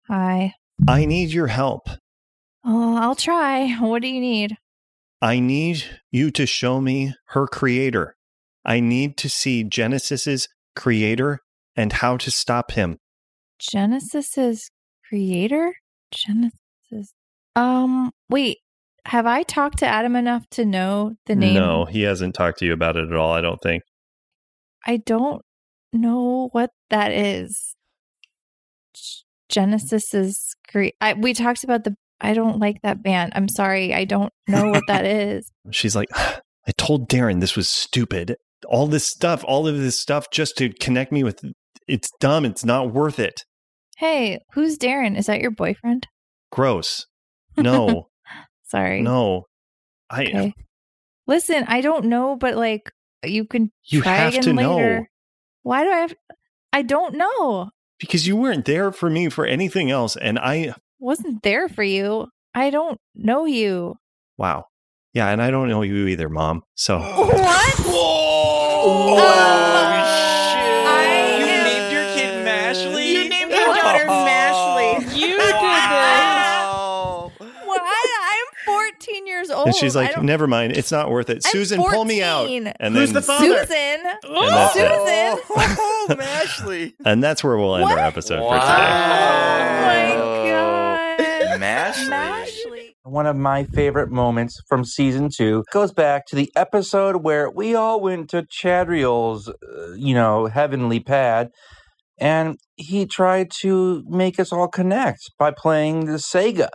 Hi. 0.09 0.53
i 0.87 1.05
need 1.05 1.31
your 1.33 1.49
help 1.49 1.89
Oh, 2.69 2.97
I'll 2.97 3.15
try. 3.15 3.75
What 3.79 4.03
do 4.03 4.09
you 4.09 4.21
need? 4.21 4.57
I 5.23 5.39
need 5.39 5.85
you 6.11 6.33
to 6.33 6.47
show 6.47 6.81
me 6.81 7.15
her 7.29 7.47
creator. 7.47 8.17
I 8.65 8.81
need 8.81 9.17
to 9.19 9.29
see 9.29 9.63
Genesis's 9.63 10.49
creator 10.77 11.41
and 11.75 11.93
how 11.93 12.17
to 12.19 12.31
stop 12.31 12.73
him. 12.73 12.99
Genesis's 13.59 14.71
creator? 15.09 15.75
Genesis. 16.11 17.13
Um, 17.55 18.13
wait. 18.29 18.59
Have 19.07 19.27
I 19.27 19.45
talked 19.45 19.79
to 19.79 19.87
Adam 19.87 20.17
enough 20.17 20.49
to 20.51 20.65
know 20.65 21.15
the 21.27 21.37
name? 21.37 21.55
No, 21.55 21.85
he 21.85 22.03
hasn't 22.03 22.35
talked 22.35 22.59
to 22.59 22.67
you 22.67 22.73
about 22.73 22.97
it 22.97 23.09
at 23.09 23.15
all, 23.17 23.33
I 23.33 23.41
don't 23.41 23.61
think. 23.63 23.83
I 24.85 24.97
don't 24.97 25.43
know 25.93 26.49
what 26.53 26.71
that 26.91 27.13
is. 27.13 27.77
Genesis's 29.49 30.57
cre- 30.69 30.97
I, 31.01 31.15
we 31.15 31.35
talked 31.35 31.63
about 31.63 31.85
the 31.85 31.95
I 32.21 32.33
don't 32.33 32.59
like 32.59 32.81
that 32.83 33.03
band. 33.03 33.33
I'm 33.35 33.49
sorry. 33.49 33.95
I 33.95 34.05
don't 34.05 34.33
know 34.49 34.71
what 34.71 34.85
that 34.89 35.05
is. 35.05 35.51
She's 35.71 35.95
like, 35.95 36.09
I 36.17 36.73
told 36.77 37.09
Darren 37.09 37.41
this 37.41 37.57
was 37.57 37.69
stupid. 37.69 38.37
All 38.69 38.87
this 38.87 39.07
stuff, 39.07 39.45
all 39.47 39.67
of 39.69 39.79
this 39.79 39.99
stuff 39.99 40.27
just 40.31 40.57
to 40.59 40.71
connect 40.71 41.13
me 41.13 41.23
with 41.25 41.41
it's 41.89 42.11
dumb. 42.21 42.45
It's 42.45 42.65
not 42.65 42.93
worth 42.93 43.19
it. 43.19 43.45
Hey, 43.97 44.41
who's 44.53 44.77
Darren? 44.79 45.17
Is 45.17 45.27
that 45.27 45.41
your 45.41 45.51
boyfriend? 45.53 46.07
Gross. 46.53 47.07
No, 47.57 48.09
Sorry. 48.65 49.01
no. 49.01 49.45
I 50.11 50.25
Okay. 50.27 50.55
Listen, 51.27 51.65
I 51.69 51.81
don't 51.81 52.05
know, 52.07 52.37
but 52.37 52.55
like 52.57 52.93
you 53.25 53.47
can 53.47 53.71
You 53.85 54.03
try 54.03 54.15
have 54.17 54.41
to 54.41 54.53
know. 54.53 54.77
later. 54.77 55.09
Why 55.63 55.83
do 55.85 55.91
I 55.91 55.97
have 55.99 56.15
I 56.73 56.83
don't 56.83 57.15
know. 57.15 57.71
because 57.99 58.27
you 58.27 58.37
weren't 58.37 58.67
there 58.67 58.93
for 58.93 59.09
me 59.09 59.31
for 59.31 59.47
anything 59.47 59.91
else 59.91 60.17
and 60.17 60.39
I 60.39 60.75
Wasn't 60.99 61.43
there 61.43 61.69
for 61.71 61.83
you. 61.83 62.27
I 62.55 62.69
don't 62.71 62.99
know 63.15 63.47
you. 63.47 63.97
wow. 64.37 64.65
Yeah, 65.15 65.29
and 65.31 65.41
I 65.41 65.51
don't 65.51 65.69
know 65.71 65.81
you 65.81 66.09
either, 66.09 66.29
mom. 66.29 66.63
So 66.75 66.99
What? 67.01 67.79
Oh, 68.89 69.17
oh, 69.19 69.23
I 70.87 71.37
you 71.41 71.47
named 71.47 71.93
your 71.93 72.05
kid 72.15 72.45
Mashley. 72.47 73.09
You 73.09 73.29
named 73.29 73.51
your 73.51 73.61
daughter 73.75 74.05
oh. 74.09 74.25
Mashley. 74.25 75.01
You 75.17 75.27
did 75.29 75.39
this. 75.41 75.55
Well, 77.67 77.81
I, 77.81 78.45
I'm 78.69 78.93
14 78.93 79.27
years 79.27 79.51
old. 79.51 79.67
and 79.67 79.75
she's 79.77 79.97
like, 79.97 80.23
never 80.23 80.47
mind, 80.47 80.77
it's 80.77 80.93
not 80.93 81.11
worth 81.11 81.31
it. 81.31 81.45
I'm 81.45 81.51
Susan, 81.51 81.83
pull 81.83 82.05
me 82.05 82.23
out. 82.23 82.43
14. 82.43 82.69
And 82.79 82.95
Who's 82.95 83.09
then 83.13 83.15
the 83.15 83.23
father? 83.23 83.67
Susan. 83.67 83.77
and. 83.77 84.19
Susan. 84.73 85.41
Oh, 85.59 86.07
Mashley. 86.11 86.95
And 87.05 87.23
that's 87.25 87.43
where 87.43 87.57
we'll 87.57 87.75
end 87.77 87.85
What? 87.85 87.99
our 87.99 88.05
episode 88.07 88.41
Wow. 88.41 88.51
for 88.51 88.67
today. 88.67 90.15
Oh 90.17 90.26
One 93.17 93.27
of 93.27 93.35
my 93.37 93.65
favorite 93.65 94.11
moments 94.11 94.61
from 94.69 94.85
season 94.85 95.31
two 95.35 95.65
goes 95.73 95.91
back 95.91 96.27
to 96.27 96.37
the 96.37 96.53
episode 96.55 97.25
where 97.25 97.49
we 97.49 97.75
all 97.75 97.99
went 97.99 98.29
to 98.29 98.43
Chadriel's, 98.43 99.49
uh, 99.49 99.95
you 99.95 100.13
know, 100.13 100.49
heavenly 100.49 101.01
pad, 101.01 101.49
and 102.19 102.59
he 102.77 103.07
tried 103.07 103.51
to 103.63 104.05
make 104.07 104.39
us 104.39 104.53
all 104.53 104.69
connect 104.69 105.21
by 105.39 105.51
playing 105.51 106.05
the 106.05 106.19
Sega. 106.19 106.69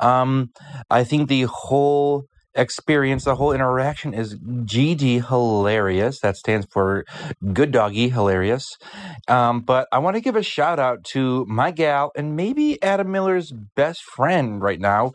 Um, 0.00 0.52
I 0.88 1.04
think 1.04 1.28
the 1.28 1.42
whole 1.42 2.24
experience, 2.54 3.24
the 3.24 3.34
whole 3.34 3.52
interaction 3.52 4.14
is 4.14 4.36
GD 4.38 5.28
hilarious. 5.28 6.20
That 6.20 6.38
stands 6.38 6.66
for 6.72 7.04
good 7.52 7.72
doggy 7.72 8.08
hilarious. 8.08 8.78
Um, 9.28 9.60
but 9.60 9.86
I 9.92 9.98
want 9.98 10.16
to 10.16 10.22
give 10.22 10.36
a 10.36 10.42
shout 10.42 10.78
out 10.78 11.04
to 11.12 11.44
my 11.46 11.72
gal 11.72 12.10
and 12.16 12.36
maybe 12.36 12.82
Adam 12.82 13.10
Miller's 13.10 13.52
best 13.52 14.00
friend 14.02 14.62
right 14.62 14.80
now, 14.80 15.12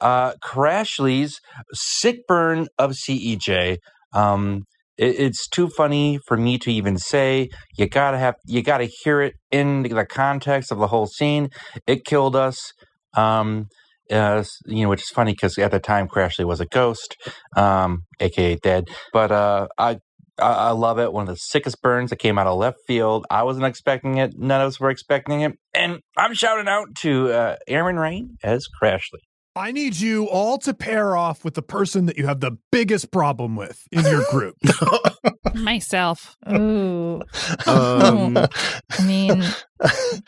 uh, 0.00 0.34
Krashlee's 0.42 1.40
sick 1.72 2.26
burn 2.26 2.68
of 2.78 2.92
CEJ. 2.92 3.78
Um, 4.12 4.64
it, 4.96 5.18
it's 5.18 5.48
too 5.48 5.68
funny 5.68 6.18
for 6.26 6.36
me 6.36 6.58
to 6.58 6.72
even 6.72 6.98
say. 6.98 7.48
You 7.76 7.88
gotta 7.88 8.18
have, 8.18 8.36
you 8.46 8.62
gotta 8.62 8.88
hear 9.02 9.20
it 9.22 9.34
in 9.50 9.82
the 9.82 10.06
context 10.06 10.70
of 10.72 10.78
the 10.78 10.88
whole 10.88 11.06
scene. 11.06 11.48
It 11.86 12.04
killed 12.04 12.36
us. 12.36 12.72
Um, 13.14 13.66
uh, 14.10 14.42
you 14.66 14.82
know, 14.82 14.88
which 14.88 15.02
is 15.02 15.08
funny 15.08 15.32
because 15.32 15.56
at 15.58 15.70
the 15.70 15.78
time 15.78 16.08
Krashlee 16.08 16.44
was 16.44 16.60
a 16.60 16.66
ghost, 16.66 17.16
um, 17.56 18.02
aka 18.18 18.56
dead. 18.56 18.88
But 19.12 19.30
uh, 19.30 19.68
I 19.78 19.98
I, 20.40 20.70
love 20.70 20.98
it. 20.98 21.12
One 21.12 21.22
of 21.22 21.28
the 21.28 21.36
sickest 21.36 21.82
burns 21.82 22.10
that 22.10 22.16
came 22.16 22.38
out 22.38 22.46
of 22.46 22.58
left 22.58 22.78
field. 22.86 23.26
I 23.30 23.42
wasn't 23.42 23.66
expecting 23.66 24.18
it. 24.18 24.32
None 24.36 24.60
of 24.60 24.68
us 24.68 24.80
were 24.80 24.90
expecting 24.90 25.42
it. 25.42 25.52
And 25.74 26.00
I'm 26.16 26.34
shouting 26.34 26.68
out 26.68 26.94
to 26.96 27.30
uh, 27.30 27.56
Erin 27.68 27.96
Rein 27.96 28.38
as 28.42 28.66
Krashlee. 28.80 29.20
I 29.56 29.72
need 29.72 29.96
you 29.98 30.28
all 30.28 30.58
to 30.58 30.72
pair 30.72 31.16
off 31.16 31.44
with 31.44 31.54
the 31.54 31.62
person 31.62 32.06
that 32.06 32.16
you 32.16 32.26
have 32.26 32.40
the 32.40 32.56
biggest 32.70 33.10
problem 33.10 33.56
with 33.56 33.82
in 33.90 34.04
your 34.04 34.24
group. 34.30 34.56
Myself. 35.54 36.36
Ooh. 36.50 37.20
Um, 37.66 38.36
I 38.90 39.04
mean, 39.04 39.44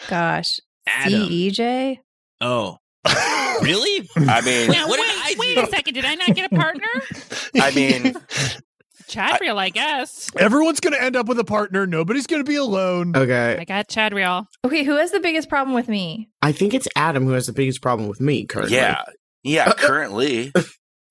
gosh. 0.08 0.58
Adam. 0.88 1.28
CEJ? 1.28 1.98
Oh, 2.40 2.78
really? 3.62 4.08
I 4.16 4.40
mean, 4.40 4.70
Now, 4.70 4.88
what 4.88 4.98
wait, 4.98 5.06
did 5.06 5.16
I 5.20 5.34
wait 5.38 5.58
a 5.58 5.66
second. 5.68 5.94
Did 5.94 6.04
I 6.04 6.14
not 6.16 6.34
get 6.34 6.52
a 6.52 6.54
partner? 6.56 6.88
I 7.54 7.70
mean, 7.70 8.14
Chadriel, 9.12 9.56
I 9.58 9.68
guess. 9.68 10.30
Everyone's 10.36 10.80
going 10.80 10.94
to 10.94 11.02
end 11.02 11.16
up 11.16 11.26
with 11.26 11.38
a 11.38 11.44
partner. 11.44 11.86
Nobody's 11.86 12.26
going 12.26 12.44
to 12.44 12.48
be 12.48 12.56
alone. 12.56 13.14
okay. 13.16 13.56
I 13.60 13.64
got 13.64 13.88
Chadriel. 13.88 14.46
Okay, 14.64 14.82
who 14.84 14.96
has 14.96 15.10
the 15.10 15.20
biggest 15.20 15.48
problem 15.48 15.74
with 15.74 15.88
me? 15.88 16.28
I 16.40 16.52
think 16.52 16.74
it's 16.74 16.88
Adam 16.96 17.24
who 17.24 17.32
has 17.32 17.46
the 17.46 17.52
biggest 17.52 17.82
problem 17.82 18.08
with 18.08 18.20
me 18.20 18.44
currently. 18.46 18.76
yeah, 18.76 19.02
yeah. 19.42 19.72
Currently, 19.76 20.52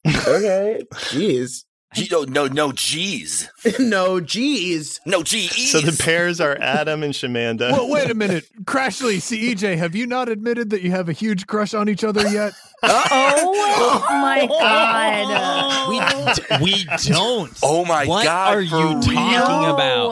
Okay. 0.05 0.81
Jeez. 0.93 1.63
Gee, 1.93 2.07
no, 2.09 2.19
oh, 2.19 2.23
no, 2.23 2.47
no. 2.47 2.71
G's, 2.71 3.49
no, 3.79 4.21
G's. 4.21 5.01
no 5.05 5.23
G's. 5.23 5.71
So 5.71 5.81
the 5.81 5.91
pairs 6.01 6.39
are 6.39 6.57
Adam 6.61 7.03
and 7.03 7.13
Shamanda. 7.13 7.71
Well, 7.73 7.89
wait 7.89 8.09
a 8.09 8.13
minute. 8.13 8.47
Krashlee, 8.63 9.17
CEJ, 9.17 9.77
have 9.77 9.93
you 9.93 10.07
not 10.07 10.29
admitted 10.29 10.69
that 10.69 10.83
you 10.83 10.91
have 10.91 11.09
a 11.09 11.13
huge 11.13 11.47
crush 11.47 11.73
on 11.73 11.89
each 11.89 12.03
other 12.03 12.27
yet? 12.29 12.53
Oh 12.83 13.99
my 14.09 14.47
god. 14.47 16.59
we 16.59 16.73
we 16.73 16.83
don't. 17.13 17.51
Oh 17.61 17.85
my 17.85 18.07
what 18.07 18.23
God, 18.23 18.55
are 18.55 18.65
for 18.65 18.75
you 18.75 18.87
real? 18.87 19.01
talking 19.01 19.69
about? 19.71 20.09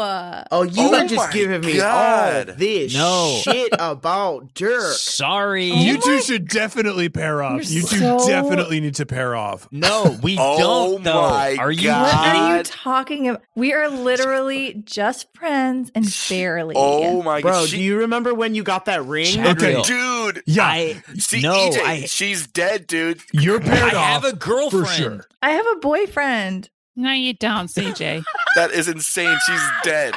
No. 0.51 0.57
Oh, 0.59 0.63
you 0.63 0.71
Oh 0.77 0.91
were 0.91 1.07
just 1.07 1.31
giving 1.31 1.61
me 1.61 1.77
God. 1.77 2.49
all 2.49 2.55
this 2.55 2.93
No. 2.93 3.39
shit 3.43 3.71
about 3.73 4.53
Derrk. 4.55 4.93
Sorry. 4.93 5.71
Oh 5.71 5.75
you 5.75 6.01
two 6.01 6.21
should 6.21 6.47
definitely 6.47 7.09
pair 7.09 7.43
off. 7.43 7.69
You're 7.69 7.81
You 7.81 7.87
two 7.87 7.97
so- 7.99 8.27
definitely 8.27 8.79
need 8.79 8.95
to 8.95 9.05
pair 9.05 9.35
off. 9.35 9.67
no, 9.71 10.17
we 10.23 10.37
Oh 10.39 10.57
don't. 10.57 11.03
Though. 11.03 11.29
my 11.29 11.55
are 11.57 11.71
you? 11.71 11.83
God. 11.89 12.01
What 12.13 12.35
are 12.35 12.57
you 12.57 12.63
talking 12.63 13.29
about? 13.29 13.43
We 13.55 13.73
are 13.73 13.89
literally 13.89 14.81
just 14.85 15.27
friends 15.35 15.91
and 15.93 16.07
barely. 16.29 16.75
Oh 16.77 17.21
my 17.21 17.41
Bro, 17.41 17.51
god, 17.51 17.69
do 17.69 17.79
you 17.81 17.97
remember 17.99 18.33
when 18.33 18.55
you 18.55 18.63
got 18.63 18.85
that 18.85 19.05
ring? 19.05 19.27
Chadriel. 19.27 19.85
dude. 19.85 20.43
Yeah, 20.45 20.65
I 20.65 21.03
See, 21.17 21.41
no. 21.41 21.53
EJ, 21.69 21.77
I 21.83 22.05
she's 22.05 22.47
dead, 22.47 22.87
dude. 22.87 23.21
you're 23.31 23.59
paired 23.59 23.93
off. 23.93 23.95
I 23.95 24.11
have 24.11 24.25
a 24.25 24.35
girlfriend. 24.35 24.87
for 24.87 24.91
sure. 24.93 25.25
I 25.41 25.51
have 25.51 25.65
a 25.73 25.79
boyfriend. 25.79 26.69
No, 26.99 27.11
you 27.13 27.33
don't, 27.33 27.67
CEJ. 27.67 28.23
That 28.55 28.71
is 28.71 28.87
insane. 28.89 29.37
She's 29.45 29.61
dead 29.83 30.15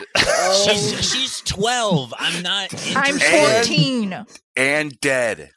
She's 0.64 1.12
she's 1.12 1.40
twelve. 1.42 2.12
I'm 2.18 2.42
not. 2.42 2.72
I'm 2.96 3.14
interested. 3.14 3.66
14 3.66 4.26
and 4.56 5.00
dead. 5.00 5.50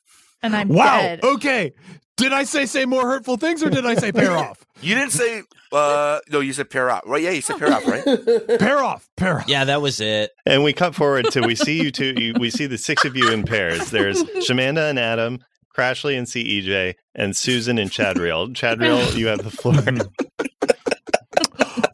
and 0.43 0.55
I'm 0.55 0.67
Wow. 0.67 0.99
dead. 1.01 1.23
Okay. 1.23 1.71
Did 2.17 2.31
I 2.33 2.43
say 2.43 2.65
say 2.65 2.85
more 2.85 3.01
hurtful 3.07 3.37
things 3.37 3.63
or 3.63 3.69
did 3.69 3.85
I 3.85 3.95
say 3.95 4.11
pair 4.11 4.31
off? 4.37 4.63
You 4.81 4.93
didn't 4.93 5.13
say. 5.13 5.41
Uh, 5.71 6.19
no, 6.29 6.41
you 6.41 6.51
said 6.51 6.69
pair 6.69 6.91
off. 6.91 7.01
Right? 7.05 7.23
Yeah, 7.23 7.29
you 7.31 7.41
said 7.41 7.57
pair 7.57 7.71
off, 7.73 7.87
right? 7.87 8.03
Pair 8.59 8.79
off. 8.83 9.07
Pair 9.15 9.39
off. 9.39 9.47
Yeah, 9.47 9.63
that 9.63 9.81
was 9.81 10.01
it. 10.01 10.31
And 10.45 10.63
we 10.65 10.73
cut 10.73 10.93
forward 10.93 11.31
to 11.31 11.41
we 11.41 11.55
see 11.55 11.81
you 11.81 11.91
two. 11.91 12.13
You, 12.17 12.33
we 12.37 12.49
see 12.49 12.65
the 12.67 12.77
six 12.77 13.05
of 13.05 13.15
you 13.15 13.31
in 13.31 13.43
pairs. 13.45 13.89
There's 13.89 14.21
Shamanda 14.45 14.89
and 14.89 14.99
Adam, 14.99 15.39
Krashlee 15.75 16.17
and 16.17 16.27
CEJ, 16.27 16.95
and 17.15 17.35
Susan 17.37 17.77
and 17.77 17.89
Chadriel. 17.89 18.49
Chadriel, 18.53 19.15
you 19.17 19.27
have 19.27 19.43
the 19.43 19.49
floor. 19.49 19.81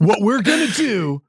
What 0.01 0.21
we're 0.21 0.41
going 0.41 0.67
to 0.67 0.73
do 0.73 1.21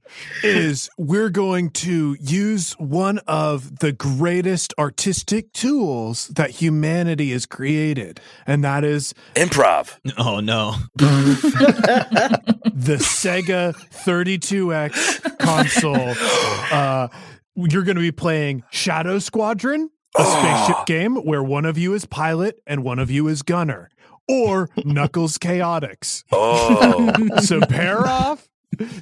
is 0.43 0.89
we're 0.97 1.29
going 1.29 1.69
to 1.71 2.17
use 2.19 2.73
one 2.79 3.19
of 3.27 3.81
the 3.81 3.93
greatest 3.93 4.73
artistic 4.79 5.53
tools 5.53 6.29
that 6.29 6.53
humanity 6.53 7.33
has 7.33 7.45
created, 7.45 8.19
and 8.47 8.65
that 8.65 8.83
is 8.83 9.13
Improv. 9.35 9.99
Oh 10.17 10.41
no. 10.41 10.77
the 10.97 12.97
Sega 12.99 13.75
32X 14.07 15.39
console. 15.39 16.15
Uh, 16.73 17.09
you're 17.55 17.83
going 17.83 17.97
to 17.97 18.01
be 18.01 18.13
playing 18.13 18.63
Shadow 18.71 19.19
Squadron, 19.19 19.91
a 20.17 20.25
spaceship 20.25 20.87
game 20.87 21.17
where 21.17 21.43
one 21.43 21.67
of 21.67 21.77
you 21.77 21.93
is 21.93 22.07
pilot 22.07 22.59
and 22.67 22.83
one 22.83 22.99
of 22.99 23.11
you 23.11 23.29
is 23.29 23.43
gunner, 23.43 23.91
or 24.27 24.71
Knuckles 24.87 25.37
Chaotix. 25.37 26.25
Oh. 26.33 27.13
so 27.43 27.61
pair 27.61 28.07
off, 28.07 28.49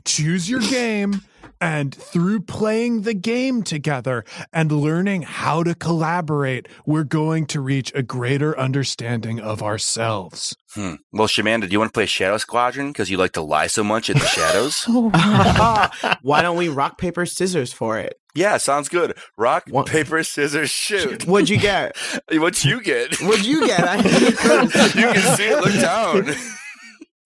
choose 0.04 0.48
your 0.50 0.61
game, 0.61 1.22
and 1.61 1.94
through 1.94 2.40
playing 2.40 3.02
the 3.02 3.12
game 3.14 3.62
together 3.62 4.24
and 4.52 4.72
learning 4.72 5.22
how 5.22 5.62
to 5.62 5.74
collaborate, 5.74 6.66
we're 6.87 7.04
going 7.04 7.44
to 7.46 7.61
reach 7.61 7.92
a 7.94 8.02
greater 8.02 8.59
understanding 8.59 9.40
of 9.40 9.62
ourselves. 9.62 10.56
Hmm. 10.74 10.94
Well, 11.12 11.28
Shamanda, 11.28 11.62
do 11.66 11.72
you 11.72 11.78
want 11.78 11.90
to 11.90 11.92
play 11.92 12.06
Shadow 12.06 12.38
Squadron 12.38 12.92
because 12.92 13.11
you 13.11 13.16
like 13.18 13.33
to 13.33 13.42
lie 13.42 13.66
so 13.66 13.85
much 13.85 14.09
in 14.09 14.18
the 14.18 14.24
shadows? 14.24 14.85
Why 16.22 16.40
don't 16.42 16.56
we 16.56 16.68
rock, 16.68 16.96
paper, 16.98 17.26
scissors 17.26 17.72
for 17.72 17.98
it? 17.98 18.14
yeah, 18.35 18.56
sounds 18.59 18.88
good. 18.88 19.18
Rock, 19.37 19.64
paper, 19.87 20.22
scissors, 20.22 20.70
shoot. 20.70 21.24
What'd 21.28 21.48
you 21.48 21.59
get? 21.59 21.96
What'd 22.30 22.64
you 22.64 22.80
get? 22.80 23.20
What'd 23.20 23.44
you 23.44 23.66
get? 23.66 23.80
I- 23.83 23.96
you 23.96 25.12
can 25.12 25.37
see 25.37 25.48
it. 25.48 25.61
Look 25.62 25.74
down. 25.80 26.35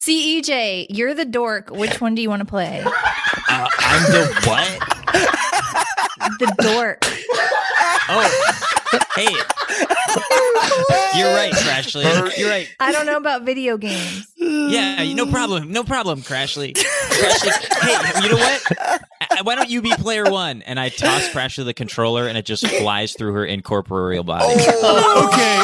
CEJ, 0.05 0.51
E 0.51 0.87
you're 0.91 1.15
the 1.15 1.25
dork. 1.25 1.71
Which 1.71 1.99
one 1.99 2.15
do 2.15 2.21
you 2.21 2.29
want 2.29 2.41
to 2.41 2.47
play? 2.47 2.83
Uh, 2.85 2.91
I'm 3.79 4.03
the 4.13 4.27
what? 4.45 4.69
The 6.39 6.55
dork. 6.59 6.99
Oh, 8.07 8.21
hey. 9.17 9.25
You're 11.19 11.33
right, 11.35 11.53
Krashlee. 11.55 12.37
You're 12.37 12.51
right. 12.51 12.69
I 12.81 12.93
don't 12.93 13.07
know 13.07 13.17
about 13.17 13.45
video 13.45 13.79
games. 13.79 14.27
Yeah, 14.37 15.03
no 15.15 15.25
problem. 15.27 15.73
No 15.73 15.85
problem, 15.85 16.21
Krashlee. 16.21 16.75
Krashlee. 16.75 17.81
Hey, 17.81 17.97
you 18.23 18.29
know 18.29 18.37
what? 18.37 18.63
Uh, 18.79 18.99
Why 19.43 19.55
don't 19.55 19.71
you 19.71 19.81
be 19.81 19.91
player 19.93 20.31
one? 20.31 20.61
And 20.63 20.79
I 20.79 20.91
toss 20.91 21.29
Krashlee 21.31 21.65
the 21.65 21.73
controller, 21.75 22.27
and 22.29 22.37
it 22.37 22.45
just 22.45 22.67
flies 22.67 23.15
through 23.15 23.33
her 23.35 23.47
incorporeal 23.47 24.23
body. 24.25 24.45
Okay, 24.53 24.67
Oh, 24.83 25.29
okay, 25.29 25.59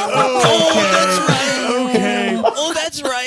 okay. 1.90 2.40
Oh, 2.42 2.72
that's 2.74 3.03
right. 3.03 3.19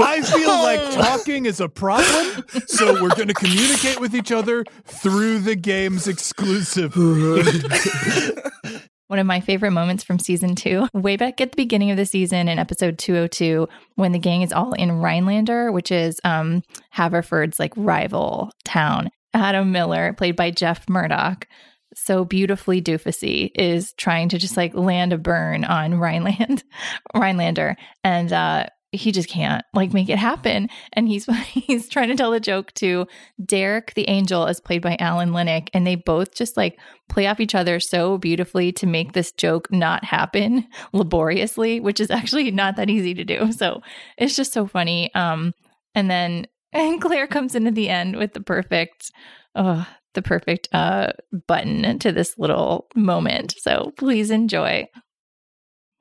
I 0.00 0.22
feel 0.22 0.48
like 0.48 0.80
talking 0.94 1.46
is 1.46 1.60
a 1.60 1.68
problem, 1.68 2.44
so 2.66 3.02
we're 3.02 3.10
going 3.10 3.28
to 3.28 3.34
communicate 3.34 4.00
with 4.00 4.14
each 4.14 4.32
other 4.32 4.64
through 4.84 5.40
the 5.40 5.56
game's 5.56 6.08
exclusive. 6.08 6.96
One 9.08 9.18
of 9.18 9.26
my 9.26 9.40
favorite 9.40 9.72
moments 9.72 10.04
from 10.04 10.20
season 10.20 10.54
two, 10.54 10.86
way 10.94 11.16
back 11.16 11.40
at 11.40 11.50
the 11.50 11.56
beginning 11.56 11.90
of 11.90 11.96
the 11.96 12.06
season 12.06 12.48
in 12.48 12.60
episode 12.60 12.96
202, 12.98 13.68
when 13.96 14.12
the 14.12 14.20
gang 14.20 14.42
is 14.42 14.52
all 14.52 14.72
in 14.72 14.92
Rhinelander, 14.92 15.72
which 15.72 15.90
is 15.90 16.20
um, 16.22 16.62
Haverford's 16.94 17.58
like 17.58 17.72
rival 17.76 18.52
town. 18.64 19.10
Adam 19.34 19.72
Miller, 19.72 20.12
played 20.12 20.36
by 20.36 20.50
Jeff 20.50 20.88
Murdoch, 20.88 21.46
so 21.94 22.24
beautifully 22.24 22.80
doofusy, 22.80 23.50
is 23.54 23.92
trying 23.94 24.28
to 24.28 24.38
just 24.38 24.56
like 24.56 24.74
land 24.74 25.12
a 25.12 25.18
burn 25.18 25.64
on 25.64 25.94
Rhineland, 25.94 26.62
Rhinelander. 27.14 27.76
And 28.04 28.32
uh, 28.32 28.66
he 28.92 29.12
just 29.12 29.28
can't 29.28 29.64
like 29.72 29.92
make 29.92 30.08
it 30.08 30.18
happen. 30.18 30.68
And 30.92 31.08
he's 31.08 31.26
he's 31.46 31.88
trying 31.88 32.08
to 32.08 32.16
tell 32.16 32.30
the 32.30 32.40
joke 32.40 32.72
to 32.74 33.06
Derek 33.44 33.94
the 33.94 34.08
Angel, 34.08 34.46
as 34.46 34.60
played 34.60 34.82
by 34.82 34.96
Alan 34.98 35.30
Linic, 35.30 35.68
and 35.72 35.86
they 35.86 35.94
both 35.94 36.34
just 36.34 36.56
like 36.56 36.78
play 37.08 37.26
off 37.26 37.40
each 37.40 37.54
other 37.54 37.80
so 37.80 38.18
beautifully 38.18 38.72
to 38.72 38.86
make 38.86 39.12
this 39.12 39.32
joke 39.32 39.70
not 39.70 40.04
happen 40.04 40.66
laboriously, 40.92 41.80
which 41.80 42.00
is 42.00 42.10
actually 42.10 42.50
not 42.50 42.76
that 42.76 42.90
easy 42.90 43.14
to 43.14 43.24
do. 43.24 43.52
So 43.52 43.82
it's 44.18 44.36
just 44.36 44.52
so 44.52 44.66
funny. 44.66 45.14
Um, 45.14 45.52
and 45.94 46.10
then 46.10 46.46
and 46.72 47.00
Claire 47.00 47.26
comes 47.26 47.54
in 47.54 47.66
at 47.66 47.74
the 47.74 47.88
end 47.88 48.16
with 48.16 48.32
the 48.32 48.40
perfect, 48.40 49.10
oh, 49.54 49.86
the 50.14 50.22
perfect 50.22 50.68
uh 50.72 51.12
button 51.46 51.98
to 52.00 52.10
this 52.10 52.36
little 52.36 52.88
moment. 52.96 53.54
So 53.58 53.92
please 53.96 54.30
enjoy. 54.32 54.86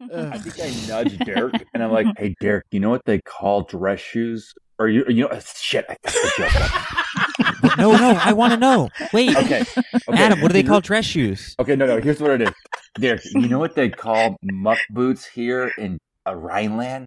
I 0.01 0.37
think 0.37 0.59
I 0.59 0.87
nudged 0.87 1.25
Derek 1.25 1.65
and 1.73 1.83
I'm 1.83 1.91
like, 1.91 2.07
"Hey, 2.17 2.35
Derek, 2.39 2.65
you 2.71 2.79
know 2.79 2.89
what 2.89 3.05
they 3.05 3.19
call 3.19 3.63
dress 3.63 3.99
shoes? 3.99 4.53
Or 4.77 4.87
you, 4.87 5.03
you 5.09 5.27
know, 5.27 5.39
shit, 5.55 5.85
I 5.89 5.97
fucked 6.07 6.37
the 6.37 7.59
joke. 7.63 7.77
No, 7.77 7.91
no, 7.91 8.17
I 8.21 8.31
want 8.33 8.53
to 8.53 8.57
know. 8.57 8.89
Wait, 9.13 9.35
Okay, 9.35 9.61
okay. 9.61 10.01
Adam, 10.13 10.41
what 10.41 10.47
do 10.49 10.53
they 10.53 10.63
call 10.63 10.79
dress 10.81 11.05
shoes? 11.05 11.55
Okay, 11.59 11.75
no, 11.75 11.85
no. 11.85 11.99
Here's 11.99 12.21
what 12.21 12.31
it 12.31 12.41
is, 12.43 12.53
Derek. 12.97 13.21
You 13.33 13.47
know 13.49 13.59
what 13.59 13.75
they 13.75 13.89
call 13.89 14.37
muck 14.43 14.79
boots 14.89 15.25
here 15.25 15.71
in 15.77 15.97
uh, 16.25 16.35
Rhineland? 16.35 17.05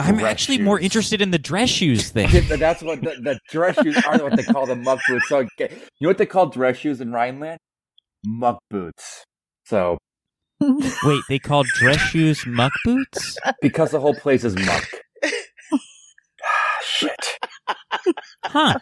I'm 0.00 0.16
Dress 0.16 0.30
actually 0.32 0.58
more 0.58 0.80
interested 0.80 1.22
in 1.22 1.30
the 1.30 1.38
dress 1.38 1.68
shoes 1.70 2.10
thing. 2.10 2.28
That's 2.58 2.82
what 2.82 3.00
the, 3.00 3.14
the 3.22 3.38
dress 3.48 3.80
shoes 3.80 3.96
are. 4.04 4.18
What 4.20 4.36
they 4.36 4.42
call 4.42 4.66
the 4.66 4.74
muck 4.74 4.98
boots. 5.08 5.28
So, 5.28 5.38
okay, 5.38 5.68
you 5.70 6.06
know 6.06 6.08
what 6.08 6.18
they 6.18 6.26
call 6.26 6.46
dress 6.46 6.78
shoes 6.78 7.00
in 7.00 7.12
Rhineland? 7.12 7.58
Muck 8.26 8.58
boots. 8.70 9.22
So, 9.66 9.98
Wait, 10.60 11.22
they 11.28 11.38
call 11.38 11.64
dress 11.74 11.98
shoes 11.98 12.44
muck 12.46 12.72
boots? 12.84 13.36
because 13.60 13.90
the 13.90 14.00
whole 14.00 14.14
place 14.14 14.44
is 14.44 14.54
muck. 14.56 14.84
Shit. 16.82 17.38
Huh. 18.44 18.78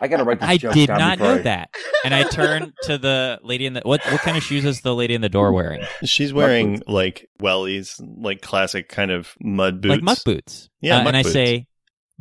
I 0.00 0.08
gotta 0.08 0.24
write 0.24 0.40
this 0.40 0.48
I 0.48 0.56
joke 0.58 0.74
did 0.74 0.86
down 0.88 0.98
not 0.98 1.18
before 1.18 1.34
know 1.34 1.40
I- 1.40 1.42
that. 1.44 1.70
And 2.04 2.14
I 2.14 2.24
turn 2.24 2.72
to 2.82 2.98
the 2.98 3.40
lady 3.42 3.64
in 3.66 3.72
the 3.72 3.80
what? 3.80 4.04
What 4.06 4.20
kind 4.20 4.36
of 4.36 4.42
shoes 4.42 4.64
is 4.64 4.82
the 4.82 4.94
lady 4.94 5.14
in 5.14 5.20
the 5.22 5.28
door 5.30 5.52
wearing? 5.52 5.82
She's 6.04 6.32
wearing 6.34 6.82
like 6.86 7.28
wellies, 7.40 7.94
like 8.18 8.42
classic 8.42 8.88
kind 8.88 9.10
of 9.10 9.34
mud 9.40 9.80
boots. 9.80 9.90
Like 9.90 10.02
muck 10.02 10.18
boots. 10.24 10.68
Yeah, 10.80 10.96
Uh, 10.96 10.98
muck 11.00 11.08
and 11.08 11.16
I 11.16 11.22
boots. 11.22 11.32
say, 11.32 11.66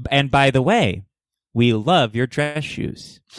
and 0.09 0.31
by 0.31 0.51
the 0.51 0.61
way, 0.61 1.03
we 1.53 1.73
love 1.73 2.15
your 2.15 2.27
dress 2.27 2.63
shoes. 2.63 3.19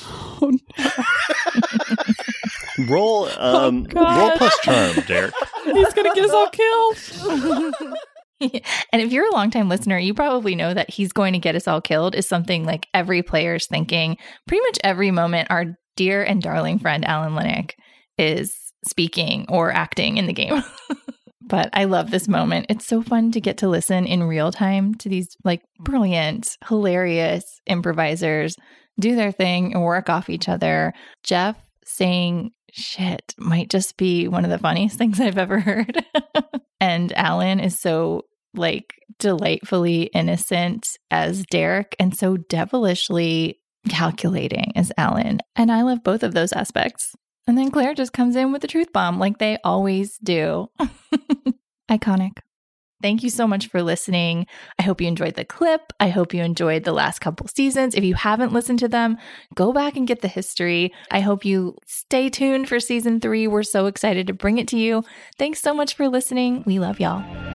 roll 2.88 3.28
um 3.38 3.84
God. 3.84 4.18
roll 4.18 4.30
plus 4.38 4.58
charm, 4.60 5.04
Derek. 5.06 5.34
He's 5.64 5.92
gonna 5.94 6.14
get 6.14 6.24
us 6.24 6.32
all 6.32 6.50
killed. 6.50 7.96
and 8.92 9.02
if 9.02 9.12
you're 9.12 9.28
a 9.28 9.32
longtime 9.32 9.68
listener, 9.68 9.98
you 9.98 10.12
probably 10.12 10.54
know 10.54 10.74
that 10.74 10.90
he's 10.90 11.12
going 11.12 11.32
to 11.32 11.38
get 11.38 11.54
us 11.54 11.66
all 11.66 11.80
killed 11.80 12.14
is 12.14 12.28
something 12.28 12.64
like 12.64 12.86
every 12.92 13.22
player's 13.22 13.66
thinking. 13.66 14.16
Pretty 14.46 14.60
much 14.62 14.78
every 14.84 15.10
moment 15.10 15.50
our 15.50 15.76
dear 15.96 16.22
and 16.22 16.42
darling 16.42 16.78
friend 16.78 17.04
Alan 17.06 17.32
Linic 17.32 17.72
is 18.18 18.54
speaking 18.86 19.46
or 19.48 19.72
acting 19.72 20.18
in 20.18 20.26
the 20.26 20.34
game. 20.34 20.62
but 21.46 21.70
I 21.72 21.84
love 21.84 22.10
this 22.10 22.28
moment. 22.28 22.66
It's 22.68 22.86
so 22.86 23.02
fun 23.02 23.32
to 23.32 23.40
get 23.40 23.56
to 23.58 23.68
listen 23.68 24.06
in 24.06 24.22
real 24.24 24.52
time 24.52 24.94
to 24.96 25.08
these 25.08 25.28
like 25.44 25.62
brilliant, 25.80 26.56
hilarious 26.68 27.60
improvisers 27.66 28.54
do 28.98 29.16
their 29.16 29.32
thing 29.32 29.72
and 29.72 29.82
work 29.82 30.08
off 30.10 30.28
each 30.28 30.48
other. 30.48 30.92
Jeff 31.22 31.56
saying 31.84 32.50
shit 32.76 33.34
might 33.38 33.70
just 33.70 33.96
be 33.96 34.28
one 34.28 34.44
of 34.44 34.50
the 34.50 34.58
funniest 34.58 34.98
things 34.98 35.20
I've 35.20 35.38
ever 35.38 35.60
heard. 35.60 36.04
and 36.80 37.12
Alan 37.12 37.60
is 37.60 37.78
so 37.78 38.22
like 38.54 38.94
delightfully 39.18 40.04
innocent 40.14 40.96
as 41.10 41.44
Derek 41.46 41.96
and 41.98 42.16
so 42.16 42.36
devilishly 42.36 43.60
calculating 43.88 44.72
as 44.76 44.92
Alan. 44.96 45.40
And 45.54 45.70
I 45.70 45.82
love 45.82 46.02
both 46.02 46.22
of 46.22 46.34
those 46.34 46.52
aspects. 46.52 47.14
And 47.46 47.56
then 47.56 47.70
Claire 47.70 47.94
just 47.94 48.12
comes 48.12 48.34
in 48.34 48.52
with 48.52 48.62
the 48.62 48.68
truth 48.68 48.92
bomb 48.92 49.18
like 49.18 49.38
they 49.38 49.58
always 49.62 50.18
do. 50.18 50.68
Iconic. 51.90 52.38
Thank 53.06 53.22
you 53.22 53.30
so 53.30 53.46
much 53.46 53.68
for 53.68 53.84
listening. 53.84 54.48
I 54.80 54.82
hope 54.82 55.00
you 55.00 55.06
enjoyed 55.06 55.34
the 55.34 55.44
clip. 55.44 55.92
I 56.00 56.08
hope 56.08 56.34
you 56.34 56.42
enjoyed 56.42 56.82
the 56.82 56.92
last 56.92 57.20
couple 57.20 57.46
seasons. 57.46 57.94
If 57.94 58.02
you 58.02 58.14
haven't 58.14 58.52
listened 58.52 58.80
to 58.80 58.88
them, 58.88 59.16
go 59.54 59.72
back 59.72 59.96
and 59.96 60.08
get 60.08 60.22
the 60.22 60.26
history. 60.28 60.92
I 61.12 61.20
hope 61.20 61.44
you 61.44 61.76
stay 61.86 62.28
tuned 62.28 62.68
for 62.68 62.80
season 62.80 63.20
three. 63.20 63.46
We're 63.46 63.62
so 63.62 63.86
excited 63.86 64.26
to 64.26 64.32
bring 64.32 64.58
it 64.58 64.66
to 64.68 64.76
you. 64.76 65.04
Thanks 65.38 65.60
so 65.60 65.72
much 65.72 65.94
for 65.94 66.08
listening. 66.08 66.64
We 66.66 66.80
love 66.80 66.98
y'all. 66.98 67.54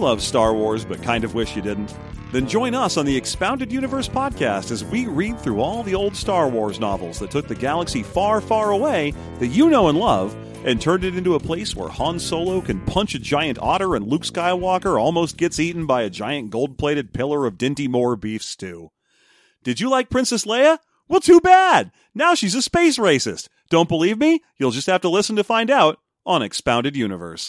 Love 0.00 0.22
Star 0.22 0.54
Wars 0.54 0.84
but 0.84 1.02
kind 1.02 1.24
of 1.24 1.34
wish 1.34 1.54
you 1.54 1.60
didn't? 1.60 1.94
Then 2.32 2.48
join 2.48 2.74
us 2.74 2.96
on 2.96 3.04
the 3.04 3.16
Expounded 3.16 3.70
Universe 3.70 4.08
podcast 4.08 4.70
as 4.70 4.82
we 4.82 5.06
read 5.06 5.38
through 5.38 5.60
all 5.60 5.82
the 5.82 5.94
old 5.94 6.16
Star 6.16 6.48
Wars 6.48 6.80
novels 6.80 7.18
that 7.18 7.30
took 7.30 7.46
the 7.46 7.54
galaxy 7.54 8.02
far, 8.02 8.40
far 8.40 8.70
away 8.70 9.12
that 9.38 9.48
you 9.48 9.68
know 9.68 9.88
and 9.88 9.98
love 9.98 10.34
and 10.64 10.80
turned 10.80 11.04
it 11.04 11.16
into 11.16 11.34
a 11.34 11.40
place 11.40 11.76
where 11.76 11.88
Han 11.88 12.18
Solo 12.18 12.60
can 12.62 12.80
punch 12.86 13.14
a 13.14 13.18
giant 13.18 13.58
otter 13.60 13.94
and 13.94 14.06
Luke 14.06 14.22
Skywalker 14.22 15.00
almost 15.00 15.36
gets 15.36 15.60
eaten 15.60 15.86
by 15.86 16.02
a 16.02 16.10
giant 16.10 16.50
gold 16.50 16.78
plated 16.78 17.12
pillar 17.12 17.46
of 17.46 17.58
Dinty 17.58 17.88
Moore 17.88 18.16
beef 18.16 18.42
stew. 18.42 18.90
Did 19.62 19.80
you 19.80 19.90
like 19.90 20.08
Princess 20.08 20.46
Leia? 20.46 20.78
Well, 21.08 21.20
too 21.20 21.40
bad! 21.40 21.90
Now 22.14 22.34
she's 22.34 22.54
a 22.54 22.62
space 22.62 22.96
racist. 22.98 23.48
Don't 23.68 23.88
believe 23.88 24.18
me? 24.18 24.40
You'll 24.58 24.70
just 24.70 24.86
have 24.86 25.02
to 25.02 25.08
listen 25.08 25.36
to 25.36 25.44
find 25.44 25.70
out 25.70 25.98
on 26.24 26.42
Expounded 26.42 26.96
Universe. 26.96 27.48